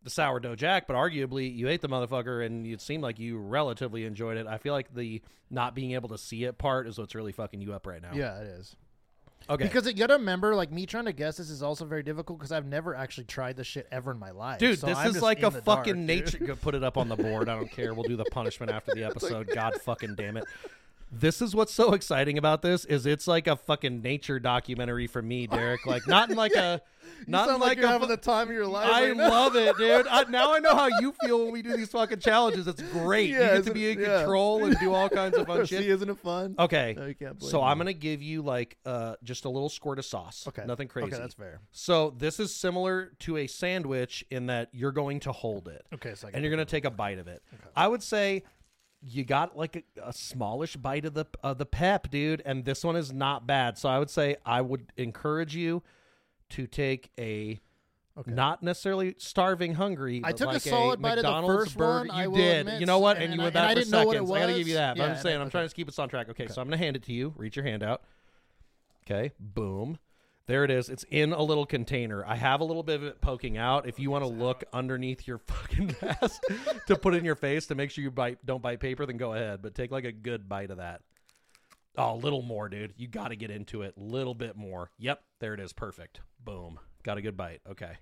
[0.02, 4.04] the sourdough jack, but arguably you ate the motherfucker and it seemed like you relatively
[4.04, 4.46] enjoyed it.
[4.46, 7.60] I feel like the not being able to see it part is what's really fucking
[7.60, 8.12] you up right now.
[8.14, 8.76] Yeah, it is.
[9.48, 9.64] Okay.
[9.64, 12.52] Because you gotta remember, like me trying to guess this is also very difficult because
[12.52, 14.58] I've never actually tried this shit ever in my life.
[14.58, 16.38] Dude, So this I'm is like a fucking dark, nature.
[16.38, 17.48] Go put it up on the board.
[17.48, 17.94] I don't care.
[17.94, 19.50] We'll do the punishment after the episode.
[19.54, 20.44] God fucking damn it.
[21.12, 25.20] This is what's so exciting about this is it's like a fucking nature documentary for
[25.20, 25.84] me, Derek.
[25.84, 26.80] Like not in like a
[27.26, 28.88] not Sound like, you're a having fu- the time of your life.
[28.90, 30.06] I right love it, dude.
[30.06, 32.66] I, now I know how you feel when we do these fucking challenges.
[32.66, 33.30] It's great.
[33.30, 34.00] Yeah, you get to be in?
[34.00, 34.18] Yeah.
[34.18, 35.86] control and do all kinds of fun See, shit.
[35.86, 36.54] isn't it fun?
[36.58, 36.94] Okay.
[36.96, 39.98] No, you can't blame So I'm gonna give you like uh just a little squirt
[39.98, 40.44] of sauce.
[40.48, 40.64] Okay.
[40.66, 41.08] Nothing crazy.
[41.08, 41.60] Okay, that's fair.
[41.72, 46.14] So this is similar to a sandwich in that you're going to hold it Okay,
[46.14, 47.42] so and you're going to take a bite of it.
[47.76, 48.42] I would say
[49.02, 52.84] you got like a, a smallish bite of the of the pep, dude, and this
[52.84, 53.78] one is not bad.
[53.78, 55.82] So I would say I would encourage you
[56.50, 57.60] to take a
[58.18, 58.32] Okay.
[58.32, 60.20] not necessarily starving hungry.
[60.24, 62.08] I took a like solid bite of the first burger.
[62.08, 62.60] one, I You will did.
[62.66, 63.16] admit, you know what?
[63.16, 64.30] and- And, you went I- I for didn't know what it seconds.
[64.32, 64.96] I gotta give you that.
[64.96, 65.50] But Yeah, I'm saying I'm okay.
[65.50, 66.28] trying to keep us on track.
[66.28, 67.32] Okay, so I'm gonna hand it to you.
[67.36, 68.02] Reach your hand out.
[69.06, 69.98] Okay, boom.
[70.46, 70.88] There it is.
[70.88, 72.24] It's in a little container.
[72.26, 73.86] I have a little bit of it poking out.
[73.86, 76.42] If you want to look underneath your fucking mask
[76.88, 79.32] to put in your face to make sure you bite don't bite paper, then go
[79.32, 79.62] ahead.
[79.62, 81.02] But take like a good bite of that.
[82.00, 82.94] Oh, a little more, dude.
[82.96, 83.94] You got to get into it.
[83.96, 84.90] A little bit more.
[84.98, 85.72] Yep, there it is.
[85.72, 86.20] Perfect.
[86.42, 86.78] Boom.
[87.02, 87.60] Got a good bite.
[87.70, 87.92] Okay.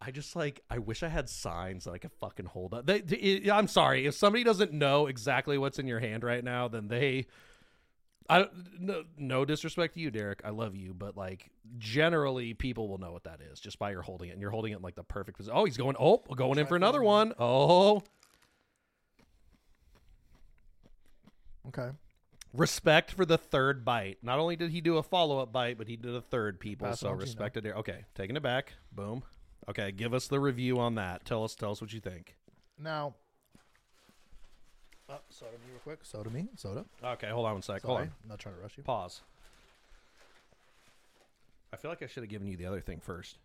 [0.00, 2.86] I just like I wish I had signs that I could fucking hold up.
[2.86, 6.68] They, it- I'm sorry if somebody doesn't know exactly what's in your hand right now,
[6.68, 7.26] then they.
[8.28, 8.48] I
[8.80, 10.40] no, no disrespect to you, Derek.
[10.44, 14.02] I love you, but like generally, people will know what that is just by your
[14.02, 15.56] holding it, and you're holding it in like the perfect position.
[15.56, 15.94] Oh, he's going.
[15.98, 17.32] Oh, going in for another one.
[17.38, 18.02] Oh,
[21.68, 21.90] Okay.
[22.52, 24.18] respect for the third bite.
[24.22, 26.60] Not only did he do a follow up bite, but he did a third.
[26.60, 27.64] People, so on to you respected.
[27.64, 27.78] Derek.
[27.78, 28.72] Okay, taking it back.
[28.92, 29.22] Boom.
[29.68, 31.24] Okay, give us the review on that.
[31.24, 32.36] Tell us, tell us what you think.
[32.78, 33.14] Now.
[35.08, 36.00] Oh, soda me real quick.
[36.02, 36.48] Soda me.
[36.56, 36.84] Soda.
[37.04, 37.82] Okay, hold on one sec.
[37.82, 38.06] Hold Sorry.
[38.06, 38.12] on.
[38.24, 38.82] I'm not trying to rush you.
[38.82, 39.20] Pause.
[41.72, 43.38] I feel like I should have given you the other thing first.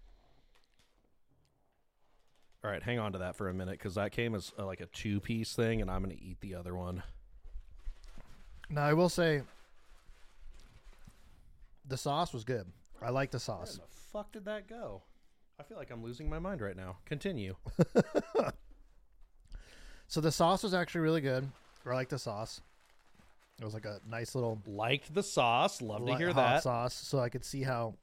[2.63, 4.81] All right, hang on to that for a minute because that came as uh, like
[4.81, 7.01] a two piece thing, and I'm going to eat the other one.
[8.71, 9.41] Now I will say,
[11.88, 12.65] the sauce was good.
[13.01, 13.75] I like the Where sauce.
[13.75, 13.81] the
[14.13, 15.01] fuck did that go?
[15.60, 16.97] I feel like I'm losing my mind right now.
[17.05, 17.55] Continue.
[20.07, 21.49] So the sauce was actually really good.
[21.86, 22.60] I like the sauce.
[23.62, 25.81] It was like a nice little Liked the sauce.
[25.81, 26.63] Love to hear hot that.
[26.63, 27.93] sauce, so I could see how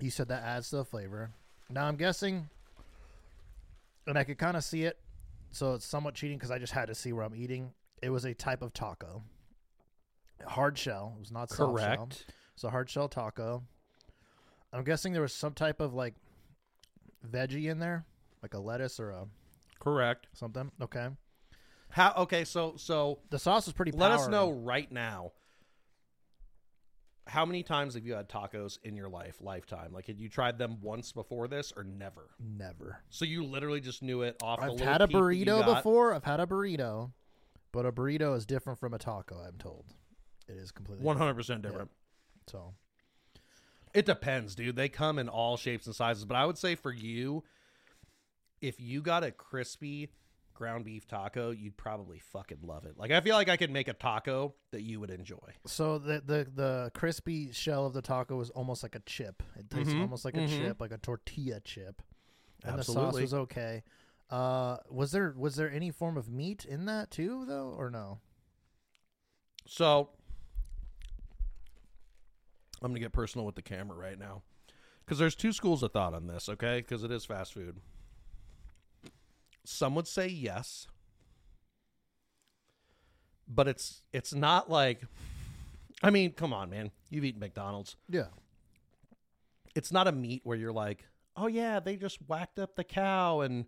[0.00, 1.30] you said that adds to the flavor.
[1.70, 2.50] Now I'm guessing,
[4.06, 4.98] and I could kind of see it,
[5.50, 7.72] so it's somewhat cheating because I just had to see where I'm eating.
[8.02, 9.22] It was a type of taco,
[10.46, 11.14] hard shell.
[11.16, 12.08] It was not soft shell.
[12.54, 13.62] It's a hard shell taco.
[14.72, 16.14] I'm guessing there was some type of like
[17.28, 18.04] veggie in there,
[18.42, 19.26] like a lettuce or a
[19.80, 20.26] Correct.
[20.32, 20.70] something.
[20.80, 21.08] Okay.
[21.90, 22.12] How?
[22.18, 23.92] Okay, so so The sauce was pretty.
[23.92, 25.32] let us know right now.
[27.26, 29.92] How many times have you had tacos in your life, lifetime?
[29.94, 32.28] Like, had you tried them once before this or never?
[32.38, 32.98] Never.
[33.08, 35.44] So you literally just knew it off the I've little had a peep that you
[35.46, 35.76] burrito got?
[35.76, 36.12] before.
[36.14, 37.12] I've had a burrito,
[37.72, 39.36] but a burrito is different from a taco.
[39.38, 39.86] I'm told
[40.48, 41.90] it is completely One hundred percent different.
[41.90, 42.50] different.
[42.50, 42.74] So
[43.94, 44.76] It depends, dude.
[44.76, 47.44] They come in all shapes and sizes, but I would say for you,
[48.60, 50.10] if you got a crispy
[50.54, 52.96] ground beef taco, you'd probably fucking love it.
[52.96, 55.38] Like I feel like I could make a taco that you would enjoy.
[55.66, 59.42] So the the the crispy shell of the taco was almost like a chip.
[59.58, 60.48] It tastes Mhm, almost like a mhm.
[60.58, 62.02] chip, like a tortilla chip.
[62.64, 63.22] And the sauce Absolutely.
[63.22, 63.82] was okay.
[64.30, 68.20] Uh, was there was there any form of meat in that too, though, or no?
[69.66, 70.10] So
[72.82, 74.42] I'm gonna get personal with the camera right now,
[75.04, 76.48] because there's two schools of thought on this.
[76.48, 77.80] Okay, because it is fast food.
[79.64, 80.86] Some would say yes,
[83.48, 85.02] but it's it's not like.
[86.02, 86.90] I mean, come on, man.
[87.08, 87.96] You've eaten McDonald's.
[88.10, 88.26] Yeah.
[89.74, 91.06] It's not a meat where you're like,
[91.36, 93.64] oh yeah, they just whacked up the cow and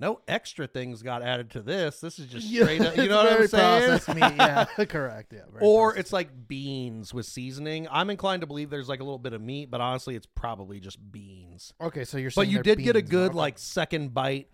[0.00, 2.00] no extra things got added to this.
[2.00, 2.96] This is just straight up.
[2.96, 3.88] You know what I'm saying?
[3.88, 4.36] Processed meat.
[4.36, 5.32] Yeah, correct.
[5.32, 5.40] Yeah.
[5.60, 6.00] or processed.
[6.00, 7.88] it's like beans with seasoning.
[7.90, 10.80] I'm inclined to believe there's like a little bit of meat, but honestly, it's probably
[10.80, 11.72] just beans.
[11.80, 12.04] okay.
[12.04, 13.38] So you're But you did get a good okay.
[13.38, 14.48] like second bite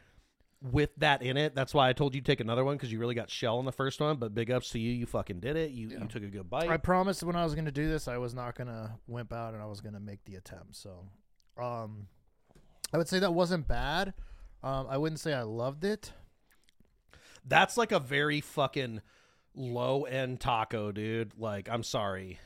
[0.73, 1.55] with that in it.
[1.55, 3.67] That's why I told you to take another one because you really got shell in
[3.67, 4.17] the first one.
[4.17, 5.71] But big ups to you, you fucking did it.
[5.73, 6.71] You you took a good bite.
[6.71, 9.33] I promised when I was going to do this, I was not going to wimp
[9.33, 10.77] out and I was going to make the attempt.
[10.77, 11.07] So,
[11.61, 12.09] um,
[12.93, 14.15] I would say that wasn't bad.
[14.65, 16.13] Um, I wouldn't say I loved it.
[17.47, 19.03] That's like a very fucking
[19.55, 21.33] low end taco, dude.
[21.39, 22.39] Like I'm sorry,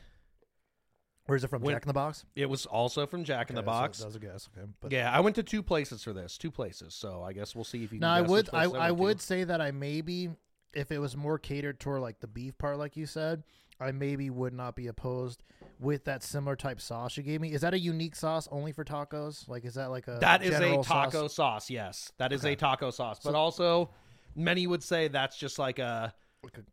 [1.25, 2.25] Where's it from When- Jack in the Box?
[2.35, 3.99] it was also from Jack in the Okay, so Box.
[3.99, 4.49] that was a guess.
[4.57, 6.93] Okay, but yeah, I went to two places for this, two places.
[6.95, 7.99] So I guess we'll see if you.
[7.99, 9.03] now can I guess would which I, place I went to.
[9.03, 10.29] would say that I maybe
[10.73, 13.43] if it was more catered toward like the beef part, like you said,
[13.79, 15.41] I maybe would not be opposed
[15.79, 17.53] with that similar type sauce you gave me.
[17.53, 19.47] Is that a unique sauce only for tacos?
[19.47, 21.35] Like, is that like a That is a taco sauce?
[21.35, 21.69] sauce.
[21.69, 22.53] Yes, that is Okay.
[22.53, 23.19] a taco sauce.
[23.23, 23.89] But So- also,
[24.35, 26.13] Many would say that's just Like a-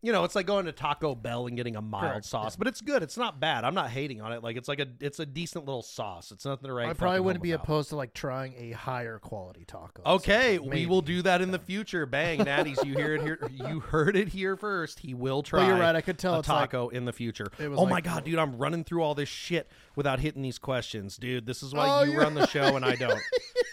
[0.00, 2.68] you know, it's like going to Taco Bell and getting a mild Correct, sauce, but
[2.68, 3.02] it's good.
[3.02, 3.64] It's not bad.
[3.64, 4.42] I'm not hating on it.
[4.42, 6.30] Like it's like a, it's a decent little sauce.
[6.30, 6.88] It's nothing to write.
[6.88, 7.64] I probably wouldn't be about.
[7.64, 10.02] opposed to like trying a higher quality taco.
[10.06, 12.06] Okay, we will do that in the future.
[12.06, 13.38] Bang, Natties, you hear it here.
[13.66, 15.00] You heard it here first.
[15.00, 15.60] He will try.
[15.60, 15.96] But you're right.
[15.96, 17.46] I could tell a it's like taco in the future.
[17.58, 18.38] It was Oh like- my god, dude!
[18.38, 21.46] I'm running through all this shit without hitting these questions, dude.
[21.46, 23.20] This is why Oh, you run the show and I don't.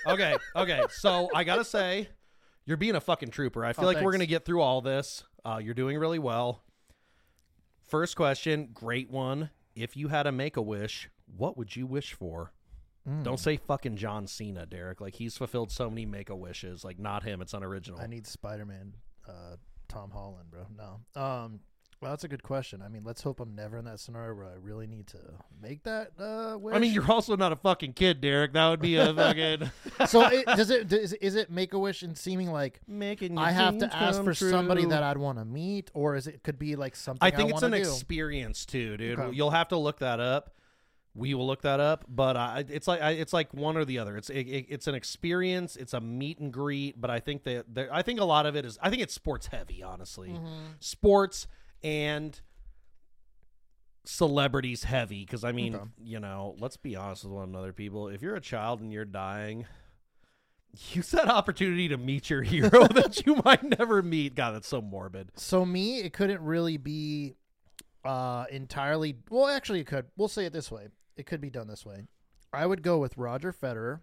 [0.08, 0.82] okay, okay.
[0.90, 2.08] So I gotta say,
[2.66, 3.66] you're being a fucking trooper.
[3.66, 5.24] I feel Oh, like we're gonna get through all this.
[5.46, 6.64] Uh, you're doing really well.
[7.88, 9.50] First question, great one.
[9.76, 12.54] If you had to make a wish, what would you wish for?
[13.08, 13.24] Mm.
[13.24, 15.02] Don't say fucking John Cena, Derek.
[15.02, 16.84] Like he's fulfilled so many make a wishes.
[16.86, 17.42] Like not him.
[17.42, 18.00] It's unoriginal.
[18.00, 18.94] I need Spider Man,
[19.28, 19.58] uh,
[19.90, 20.66] Tom Holland, bro.
[20.76, 21.22] No.
[21.22, 21.60] Um.
[22.04, 22.82] Well, that's a good question.
[22.82, 25.18] I mean, let's hope I'm never in that scenario where I really need to
[25.62, 26.76] make that uh, wish.
[26.76, 28.54] I mean, you're also not a fucking kid, Derek.
[28.54, 29.72] That would be a fucking
[30.08, 33.38] so it, does it does, is it make a wish and seeming like making.
[33.38, 36.60] I have to ask for somebody that I'd want to meet, or is it could
[36.60, 37.78] be like something I think it's an do?
[37.78, 39.20] experience too, dude.
[39.20, 39.36] Okay.
[39.36, 40.52] You'll have to look that up.
[41.16, 44.00] We will look that up, but I, it's like I, it's like one or the
[44.00, 44.18] other.
[44.18, 45.76] It's it, it- it's an experience.
[45.76, 48.56] It's a meet and greet, but I think that there, I think a lot of
[48.56, 48.80] it is.
[48.82, 50.30] I think it's sports heavy, honestly.
[50.30, 50.48] Mm-hmm.
[50.80, 51.48] Sports
[51.84, 52.40] and
[54.06, 55.86] celebrities heavy because I mean, Okay.
[56.04, 58.10] you know, let's be honest with one another, people.
[58.10, 59.66] If you're a child and you're dying,
[60.92, 64.36] use that opportunity to meet your hero that you might never meet.
[64.36, 65.30] God, that's so morbid.
[65.36, 67.36] So me, it couldn't really be
[68.04, 69.16] uh entirely.
[69.30, 70.08] Well, actually, it could.
[70.18, 70.88] We'll say it this way.
[71.16, 72.04] It could be done this way.
[72.52, 74.02] I would go with Roger Federer,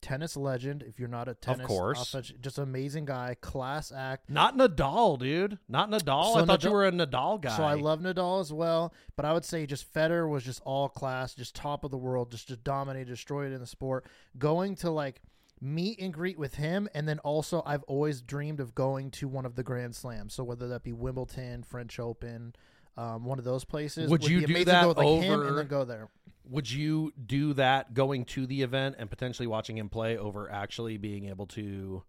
[0.00, 0.82] tennis legend.
[0.82, 2.00] If you're not a tennis, of course.
[2.14, 4.28] offensive- just amazing guy, class act.
[4.30, 5.58] Not Nadal, dude.
[5.68, 6.34] Not Nadal.
[6.34, 7.56] So I thought you were a Nadal guy.
[7.56, 10.88] So I love Nadal as well, but I would say just Federer was just all
[10.88, 14.06] class, just top of the world, just to dominate, destroy it in the sport.
[14.38, 15.22] Going to like
[15.60, 19.44] meet and greet with him, and then also I've always dreamed of going to one
[19.44, 20.32] of the Grand Slams.
[20.34, 22.54] So whether that be Wimbledon, French Open,
[22.96, 24.10] um, one of those places.
[24.10, 26.08] Would you be do that with, like, him over- and then go there?
[26.50, 30.98] Would you do that going to the event and potentially watching him play over actually
[30.98, 32.02] being able to?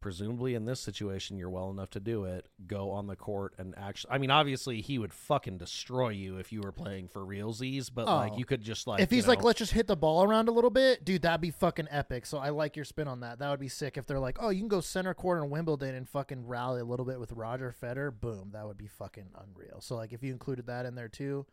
[0.00, 2.48] Presumably, in this situation, you're well enough to do it.
[2.66, 4.10] Go on the court and actually.
[4.10, 7.88] I mean, obviously, he would fucking destroy you if you were playing for realsies.
[7.94, 8.16] But oh.
[8.16, 8.36] like, Oh.
[8.38, 10.70] you could just like if he's like, let's just hit the ball around a little
[10.70, 12.26] bit, dude, that'd be fucking epic.
[12.26, 13.38] So I like your spin on that.
[13.38, 13.96] That would be sick.
[13.96, 16.84] If they're like, oh, you can go center court in Wimbledon and fucking rally a
[16.84, 19.80] little bit with Roger Federer, boom, that would be fucking unreal.
[19.80, 21.46] So like, if you included that in there too,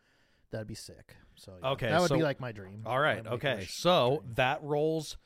[0.50, 1.16] that'd be sick.
[1.36, 2.82] So yeah, Okay, that would be like my dream.
[2.86, 3.24] All right.
[3.24, 3.66] My Okay.
[3.68, 4.34] So dream.
[4.34, 5.16] that rolls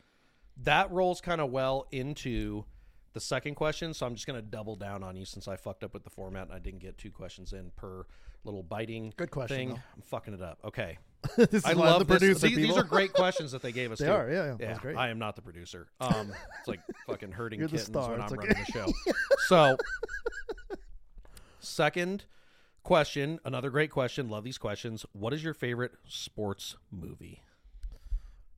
[0.62, 2.64] that rolls kind of well into
[3.12, 3.92] the second question.
[3.94, 6.10] So I'm just going to double down on you since I fucked up with the
[6.10, 8.06] format and I didn't get two questions in per
[8.44, 9.68] little biting Good question, thing.
[9.70, 9.80] though.
[9.96, 10.58] I'm fucking it up.
[10.64, 10.98] Okay.
[11.36, 12.18] this is I why I'm love the this.
[12.18, 12.46] producer.
[12.48, 12.80] These, these people.
[12.80, 13.98] are great questions that they gave us.
[13.98, 14.12] They too.
[14.12, 14.30] are.
[14.30, 14.56] Yeah, yeah.
[14.60, 14.96] Yeah, That's great.
[14.96, 15.88] I am not the producer.
[16.00, 18.48] Um, it's like fucking hurting You're the kittens star, when it's I'm okay.
[18.48, 18.92] running the show.
[19.48, 19.76] So,
[21.60, 22.24] second
[22.84, 24.28] question, another great question.
[24.28, 25.04] Love these questions.
[25.12, 27.42] What is your favorite sports movie?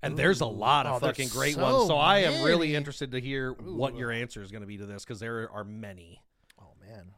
[0.03, 1.89] And there's a lot of Oh, fucking great so ones.
[1.89, 4.87] So I am really interested to hear what your answer is going to be to
[4.87, 6.23] this because there are many.
[6.61, 7.13] Oh man,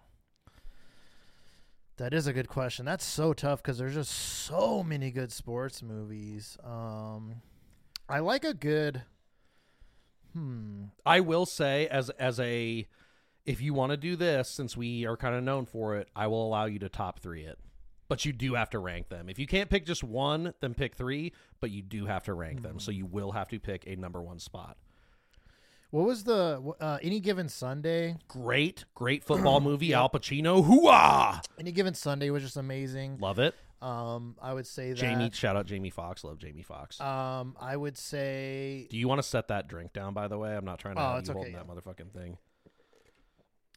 [1.96, 2.84] that is a good question.
[2.86, 6.56] That's so tough because there's just so many good sports movies.
[6.64, 7.42] Um,
[8.08, 9.02] I like a good.
[10.32, 10.84] Hmm.
[11.04, 12.86] I will say as as a
[13.48, 16.26] if you want to do this since we are kind of known for it, I
[16.26, 17.58] will allow you to top 3 it.
[18.08, 19.28] But you do have to rank them.
[19.28, 22.62] If you can't pick just one, then pick 3, but you do have to rank
[22.62, 22.78] them.
[22.80, 24.76] So you will have to pick a number 1 spot.
[25.90, 28.16] What was the uh, any given Sunday?
[28.28, 30.62] Great, great football movie Al Pacino.
[30.64, 31.42] Hooah!
[31.58, 33.16] Any given Sunday was just amazing.
[33.20, 33.54] Love it.
[33.80, 34.96] Um, I would say that.
[34.96, 36.24] Jamie, shout out Jamie Foxx.
[36.24, 37.00] Love Jamie Foxx.
[37.00, 38.86] Um, I would say.
[38.90, 40.54] do you want to set that drink down by the way?
[40.54, 41.60] I'm not trying to Oh, have it's you okay, holding yeah.
[41.62, 42.36] that motherfucking thing.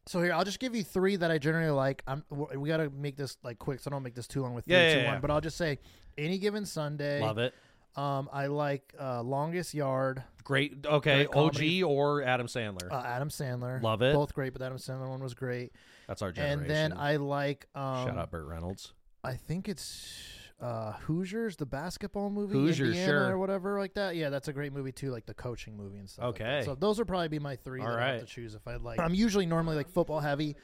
[0.07, 2.03] So here, I'll just give you three that I generally like.
[2.07, 4.53] I'm we got to make this like quick, so I don't make this too long
[4.53, 5.21] with three, Yeah, two, yeah, one.
[5.21, 5.79] But I'll just say,
[6.17, 7.21] any given Sunday.
[7.21, 7.53] Love it.
[7.95, 10.23] Um, I like uh, Longest Yard.
[10.43, 10.85] Great.
[10.85, 11.83] Okay, Great.
[11.83, 12.89] OG or Adam Sandler.
[12.89, 13.81] Uh, Adam Sandler.
[13.81, 14.13] Love it.
[14.13, 15.73] Both great, but the Adam Sandler one was great.
[16.07, 16.61] That's our generation.
[16.61, 17.67] And then I like.
[17.75, 18.93] Um, shout out Burt Reynolds.
[19.23, 20.13] I think it's
[20.62, 23.32] uh, Hoosiers, the basketball movie, Hoosiers, Indiana sure.
[23.32, 24.15] or whatever like that.
[24.15, 26.24] Yeah, that's a great movie too, like the coaching movie and stuff.
[26.26, 26.41] like.
[26.41, 26.62] Okay.
[26.65, 28.76] so those would probably be my three All that I have to choose if I
[28.76, 28.99] like.
[28.99, 30.55] I'm usually normally like football heavy.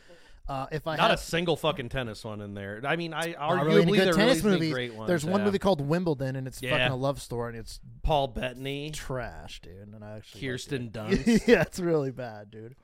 [0.48, 2.82] Uh, if I Not a have single fucking tennis one in there.
[2.86, 5.08] I mean, I arguably really any good there tennis really movies, great ones.
[5.10, 5.46] there's one yeah.
[5.46, 6.72] movie called Wimbledon, and it's Yeah.
[6.72, 9.94] fucking a love story, and it's Paul Bettany, trash, dude.
[9.94, 10.94] And I actually liked Kirsten it.
[10.94, 11.48] Dunst.
[11.48, 12.76] yeah, it's really bad, dude.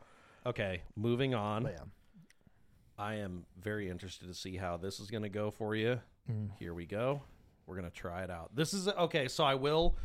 [0.46, 1.64] okay, moving on.
[1.64, 1.86] But yeah.
[2.98, 6.02] I am very interested to see how this is going to go for you.
[6.32, 6.50] Mm.
[6.60, 7.22] Here we go.
[7.66, 8.56] We're going to try it out.
[8.56, 9.28] This is okay.
[9.28, 9.98] So I will.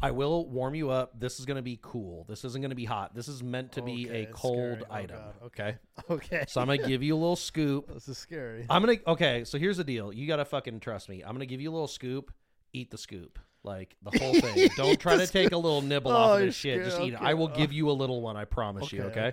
[0.00, 1.18] I will warm you up.
[1.18, 2.24] This is going to be cool.
[2.28, 3.16] This isn't going to be hot.
[3.16, 4.84] This is meant to be Okay, a cold.
[4.88, 5.16] Oh, item.
[5.16, 5.34] God.
[5.46, 5.76] Okay.
[6.10, 6.44] Okay.
[6.46, 7.90] So I'm going to give you a little scoop.
[7.92, 8.64] this is scary.
[8.70, 10.12] I'm going to Okay, so here's the deal.
[10.12, 11.22] You got to fucking trust me.
[11.22, 12.32] I'm going to give you a little scoop.
[12.72, 13.40] Eat the scoop.
[13.64, 14.68] Like the whole thing.
[14.76, 16.84] Don't try to take a little nibble Oh, off of this shit.
[16.84, 17.08] Just scared.
[17.08, 17.20] eat it.
[17.20, 19.32] I will give you a little one, I promise you, okay?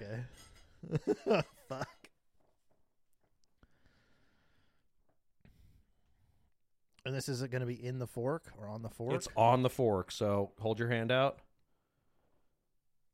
[1.30, 1.44] okay.
[1.70, 2.05] Fuck.
[7.06, 9.14] And this isn't going to be in the fork or on the fork.
[9.14, 11.40] It's on the fork, so hold your hand out.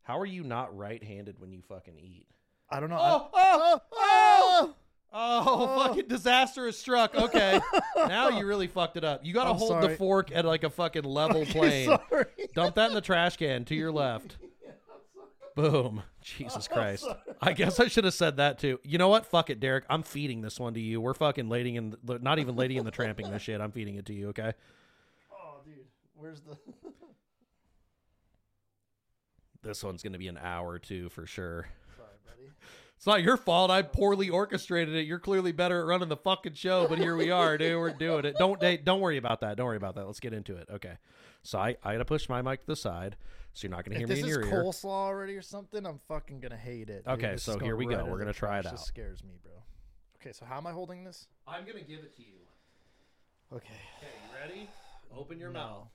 [0.04, 2.28] How are you not right-handed when you fucking eat?
[2.70, 2.98] I don't know.
[3.00, 4.76] Oh, oh oh, oh, oh!
[5.14, 5.88] Oh, Oh.
[5.88, 7.16] fucking disaster has struck.
[7.16, 7.60] Okay.
[7.98, 9.26] now you really fucked it up.
[9.26, 11.88] You got to hold the fork at like a fucking level plane.
[12.10, 12.26] Sorry.
[12.56, 14.38] Dump that in the trash can to your left.
[15.56, 16.04] Boom.
[16.22, 17.08] Jesus Christ.
[17.42, 18.80] I guess I should have said that too.
[18.84, 19.26] You know what?
[19.26, 19.86] Fuck it, Derek.
[19.90, 21.02] I'm feeding this one to you.
[21.02, 23.60] We're fucking lading in, the, not even lading in the tramping this shit.
[23.60, 24.54] I'm feeding it to you, okay?
[25.32, 25.86] Oh, dude.
[26.16, 26.58] Where's the.
[29.64, 31.68] This one's going to be an hour too for sure.
[31.96, 32.50] Sorry, buddy.
[32.98, 33.70] It's not your fault.
[33.70, 35.06] I poorly orchestrated it.
[35.06, 37.78] You're clearly better at running the fucking show, but here we are, dude.
[37.78, 38.36] We're doing it.
[38.38, 39.58] Don't don't worry about that.
[39.58, 40.06] Don't worry about that.
[40.06, 40.68] Let's get into it.
[40.72, 40.98] Okay.
[41.44, 43.18] So I I gotta push my mic to the side,
[43.54, 44.64] so you're not gonna hear If me this in is your ear.
[44.64, 47.06] coleslaw already or something, I'm fucking gonna hate it.
[47.06, 47.14] dude.
[47.16, 47.98] Okay, This so is here we go.
[47.98, 48.72] right We're into gonna try it trash.
[48.74, 48.88] This out.
[48.88, 49.52] scares me, bro.
[50.22, 51.28] Okay, so how am I holding this?
[51.48, 52.38] I'm gonna give it to you.
[53.54, 53.68] Okay.
[53.98, 54.70] Okay, you ready?
[55.16, 55.60] Open your No.
[55.60, 55.88] mouth.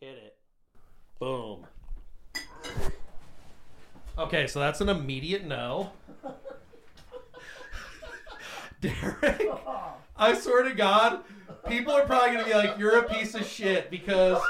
[0.00, 0.38] Hit it.
[1.18, 1.66] Boom.
[4.16, 5.92] Okay, so that's an immediate no.
[8.80, 9.42] Derek,
[10.16, 11.24] I swear to God,
[11.68, 14.40] people are probably gonna be like, "You're a piece of shit" because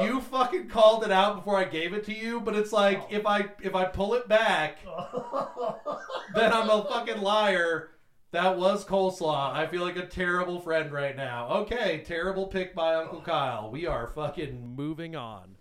[0.00, 2.40] you fucking called it out before I gave it to you.
[2.40, 3.06] But it's like oh.
[3.10, 4.78] if I if I pull it back,
[6.34, 7.90] then I'm a fucking liar.
[8.32, 9.52] That was coleslaw.
[9.52, 11.48] I feel like a terrible friend right now.
[11.58, 13.70] Okay, terrible pick by Uncle Kyle.
[13.70, 15.54] We are fucking moving on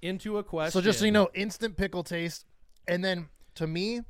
[0.00, 0.72] into a question.
[0.72, 2.46] So just so you know, instant pickle taste,
[2.88, 4.00] and then to me,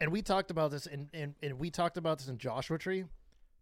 [0.00, 3.04] and we talked about this, and in, and we talked about this in Joshua Tree.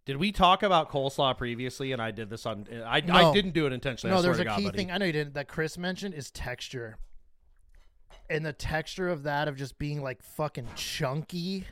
[0.07, 1.93] Did we talk about coleslaw previously?
[1.93, 2.67] And I did this on.
[2.85, 4.15] I, I didn't do it intentionally.
[4.15, 4.77] No, there's a God, key buddy.
[4.77, 6.99] thing I know you didn't that Chris mentioned is texture,
[8.29, 11.67] and the texture of that of just being like fucking chunky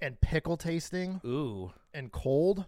[0.00, 2.64] and pickle tasting Ooh, and cold,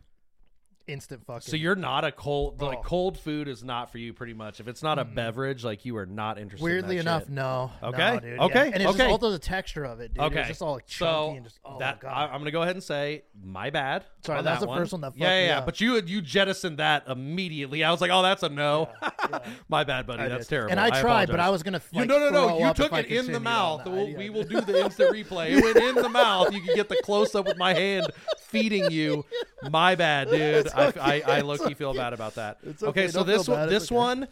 [0.90, 1.42] instant fucking.
[1.42, 2.82] so you're not a cold like Oh.
[2.82, 4.12] cold food is not for you.
[4.12, 5.14] Pretty much, if it's not a mm.
[5.14, 6.64] beverage, like you are not interested.
[6.64, 7.30] in Weirdly that enough, shit.
[7.30, 7.70] no.
[7.82, 8.72] Okay, no, dude, okay, yeah.
[8.74, 8.98] and it's okay.
[8.98, 10.24] just also the texture of it, dude.
[10.24, 12.10] Okay, It's just all like so chunky and just oh that god.
[12.10, 14.04] I, am gonna go ahead and say my bad.
[14.24, 15.58] Sorry, on that that the first one that yeah, fucked yeah, me yeah.
[15.58, 15.66] up.
[15.66, 17.84] But you you jettisoned that immediately.
[17.84, 18.88] I was like, oh, that's a no.
[19.68, 20.22] my bad, buddy.
[20.22, 20.50] I that's did.
[20.56, 20.70] terrible.
[20.72, 21.46] And I tried, but apologize.
[21.46, 21.80] I was gonna.
[21.92, 22.48] You, Like, no, no, no.
[22.48, 23.84] throw You up took if I it in the continued on mouth.
[23.84, 23.90] that.
[23.90, 25.50] We'll, Yeah, we I will do the instant replay.
[25.50, 26.52] It went in the mouth.
[26.52, 28.06] You can get the close up with my hand
[28.38, 29.24] feeding you.
[29.68, 30.66] My bad, dude.
[30.66, 32.58] It's I, okay, I, I low key feel bad about that.
[32.62, 33.94] It's okay, okay, so don't this one, this okay.
[33.94, 34.28] one,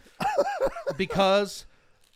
[0.97, 1.65] because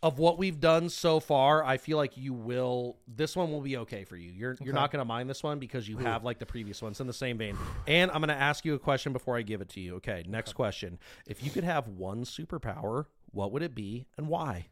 [0.02, 2.96] of what we've done so far, I feel like you will.
[3.08, 4.30] This one will be okay for you.
[4.30, 7.00] You're you're not going to mind this one because you have like the previous ones
[7.00, 7.56] in the same vein.
[7.86, 9.96] And I'm going to ask you a question before I give it to you.
[9.96, 10.98] Okay, next question.
[11.26, 14.66] If you could have one superpower, what would it be and why?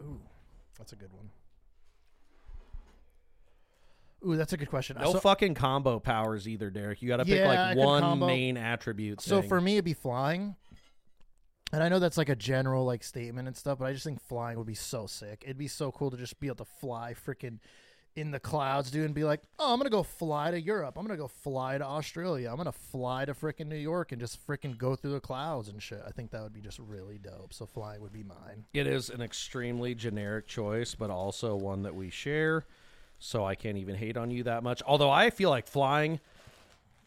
[0.00, 0.20] Ooh,
[0.78, 1.30] that's a good one.
[4.26, 4.96] Ooh, that's a good question.
[5.00, 7.02] No so, fucking combo powers either, Derek.
[7.02, 9.20] You got to pick Yeah, I like one main attribute.
[9.20, 9.48] so thing.
[9.48, 10.56] for me, it'd be flying.
[11.72, 14.20] And I know that's like a general like statement and stuff, but I just think
[14.20, 15.42] flying would be so sick.
[15.44, 17.58] It'd be so cool to just be able to fly freaking
[18.14, 20.98] in the clouds, dude, and be like, oh, I'm gonna go fly to Europe.
[20.98, 22.50] I'm gonna go fly to Australia.
[22.50, 25.82] I'm gonna fly to freaking New York and just freaking go through the clouds and
[25.82, 26.02] shit.
[26.06, 27.54] I think that would be just really dope.
[27.54, 28.64] So flying would be mine.
[28.74, 32.64] It is an extremely generic choice, but also one that we share.
[33.22, 34.82] So I can't even hate on you that much.
[34.84, 36.18] Although I feel like flying,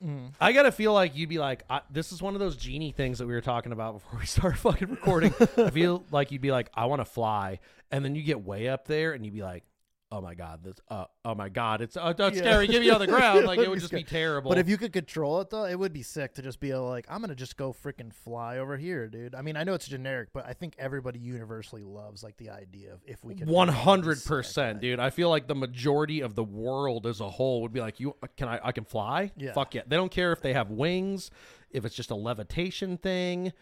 [0.03, 0.31] mm.
[0.39, 3.19] I gotta feel like you'd be like, I, this is one of those genie things
[3.19, 5.33] that we were talking about before we started fucking recording.
[5.57, 7.59] I feel like you'd be like, I want to fly,
[7.91, 9.65] and then you get way up there, and you'd be like,
[10.11, 12.41] oh my god, this, uh, oh my god, it's uh, that's Yeah.
[12.43, 12.67] scary.
[12.67, 13.45] Give me on the ground.
[13.45, 14.49] Like it It'd just be terrible.
[14.49, 17.05] But if you could control it though, it would be sick to just be like,
[17.09, 19.35] I'm gonna just go freaking fly over here, dude.
[19.35, 22.93] I mean, I know it's generic, but I think everybody universally loves like the idea
[22.93, 23.47] of if we could.
[23.47, 24.99] One fly, it'd be hundred percent, dude.
[24.99, 28.15] I feel like the majority of the world as a whole would be like, "You
[28.37, 28.59] can I?
[28.63, 29.31] I can fly?
[29.37, 29.53] Yeah.
[29.53, 31.29] Fuck yeah!" They don't care if they have wings,
[31.71, 33.53] if it's just a levitation thing.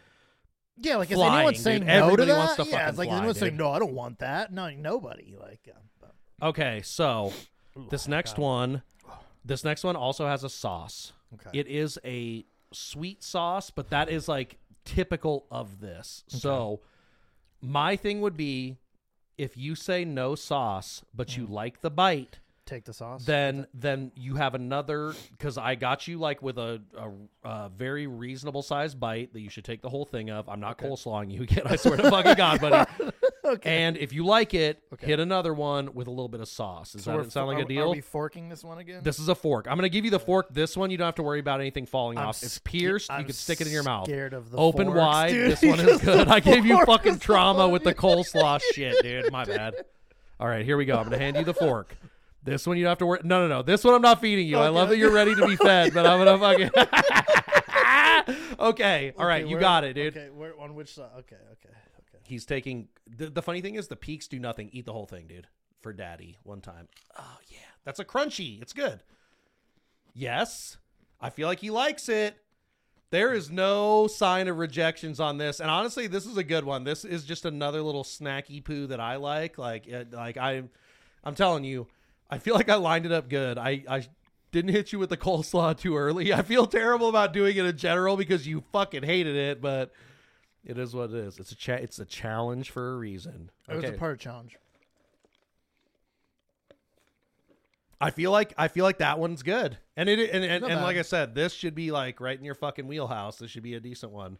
[0.77, 1.61] Yeah, like Flying, is anyone dude.
[1.61, 2.37] saying no Everybody to that?
[2.37, 3.71] wants to yeah, it's like fly, anyone saying no?
[3.71, 4.51] I don't want that.
[4.51, 5.35] No, nobody.
[5.39, 5.83] Like, um,
[6.43, 7.31] Okay, so
[7.89, 8.81] this next one,
[9.45, 11.13] this next one also has a sauce.
[11.35, 11.57] Okay.
[11.59, 16.23] It is a sweet sauce, but that is like typical of this.
[16.27, 16.81] So
[17.61, 18.75] my thing would be
[19.37, 21.37] if you say no sauce, but Mm.
[21.37, 23.25] you like the bite, Take the sauce.
[23.25, 28.05] then then you have another because I got you like with a, a, a very
[28.07, 30.47] reasonable sized bite that you should take the whole thing of.
[30.49, 31.63] I'm not coleslawing you again.
[31.65, 32.89] I swear to fucking god, buddy.
[33.63, 35.07] And if you like it, Okay.
[35.07, 36.93] hit another one with a little bit of sauce.
[36.93, 39.01] Does So that sound like are- a Are we forking this one again?
[39.03, 39.67] This is a fork.
[39.69, 40.47] I'm gonna give you the fork.
[40.53, 42.41] This one you don't have to worry about anything falling I'm off.
[42.41, 43.11] It's pierced.
[43.11, 44.05] I'm you can stick it in your mouth.
[44.05, 45.29] Scared of the Open forks, wide.
[45.31, 45.51] dude.
[45.51, 46.27] This one is good.
[46.29, 49.31] I gave you fucking trauma with the coleslaw shit, dude.
[49.31, 49.75] My bad.
[50.39, 50.97] All right, here we go.
[50.97, 51.95] I'm gonna hand you the fork.
[52.45, 53.19] This one you don't have to worry.
[53.23, 53.61] No, no, no.
[53.61, 54.57] This one I'm not feeding you.
[54.57, 56.71] I love that you're ready to be fed, but I'm gonna fucking.
[58.59, 59.13] okay.
[59.17, 60.15] All right, Okay, you got it, dude.
[60.17, 61.09] Okay, where, on which side?
[61.19, 62.19] Okay, okay, okay.
[62.25, 62.87] He's taking.
[63.07, 64.69] The, the funny thing is, the peaks do nothing.
[64.71, 65.47] Eat the whole thing, dude.
[65.81, 66.87] For daddy, one time.
[67.17, 68.61] Oh yeah, that's a crunchy.
[68.61, 69.03] It's good.
[70.13, 70.77] Yes,
[71.19, 72.37] I feel like he likes it.
[73.09, 76.83] There is no sign of rejections on this, and honestly, this is a good one.
[76.83, 79.57] This is just another little snacky poo that I like.
[79.57, 80.63] Like, it, like I,
[81.23, 81.87] I'm telling you,
[82.29, 83.57] I feel like I lined it up good.
[83.57, 84.07] I, I
[84.51, 86.33] didn't hit you with the coleslaw too early.
[86.33, 89.91] I feel terrible about doing it in general because you fucking hated it, but
[90.65, 91.39] it is what it is.
[91.39, 93.51] It's a cha- it's a challenge for a reason.
[93.69, 94.57] It was a part of challenge.
[97.99, 100.79] I feel like I feel like that one's good, and it and and, Not and
[100.79, 100.83] bad.
[100.83, 103.37] like I said, this should be like right in your fucking wheelhouse.
[103.37, 104.39] This should be a decent one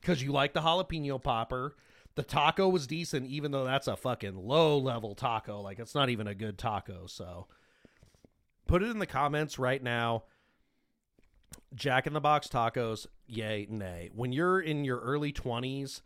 [0.00, 1.76] because you like the jalapeno popper.
[2.16, 5.60] The taco was decent, even though that's a fucking low level taco.
[5.60, 7.06] Like it's not even a good taco.
[7.06, 7.46] So
[8.66, 10.24] put it in the comments right now.
[11.74, 14.10] Jack in the Box tacos, yay, nay.
[14.14, 16.02] When you're in your early twenties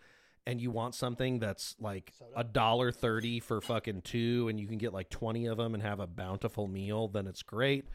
[0.46, 4.78] and you want something that's like a dollar thirty for fucking two, and you can
[4.78, 7.86] get like twenty of them and have a bountiful meal, then it's great.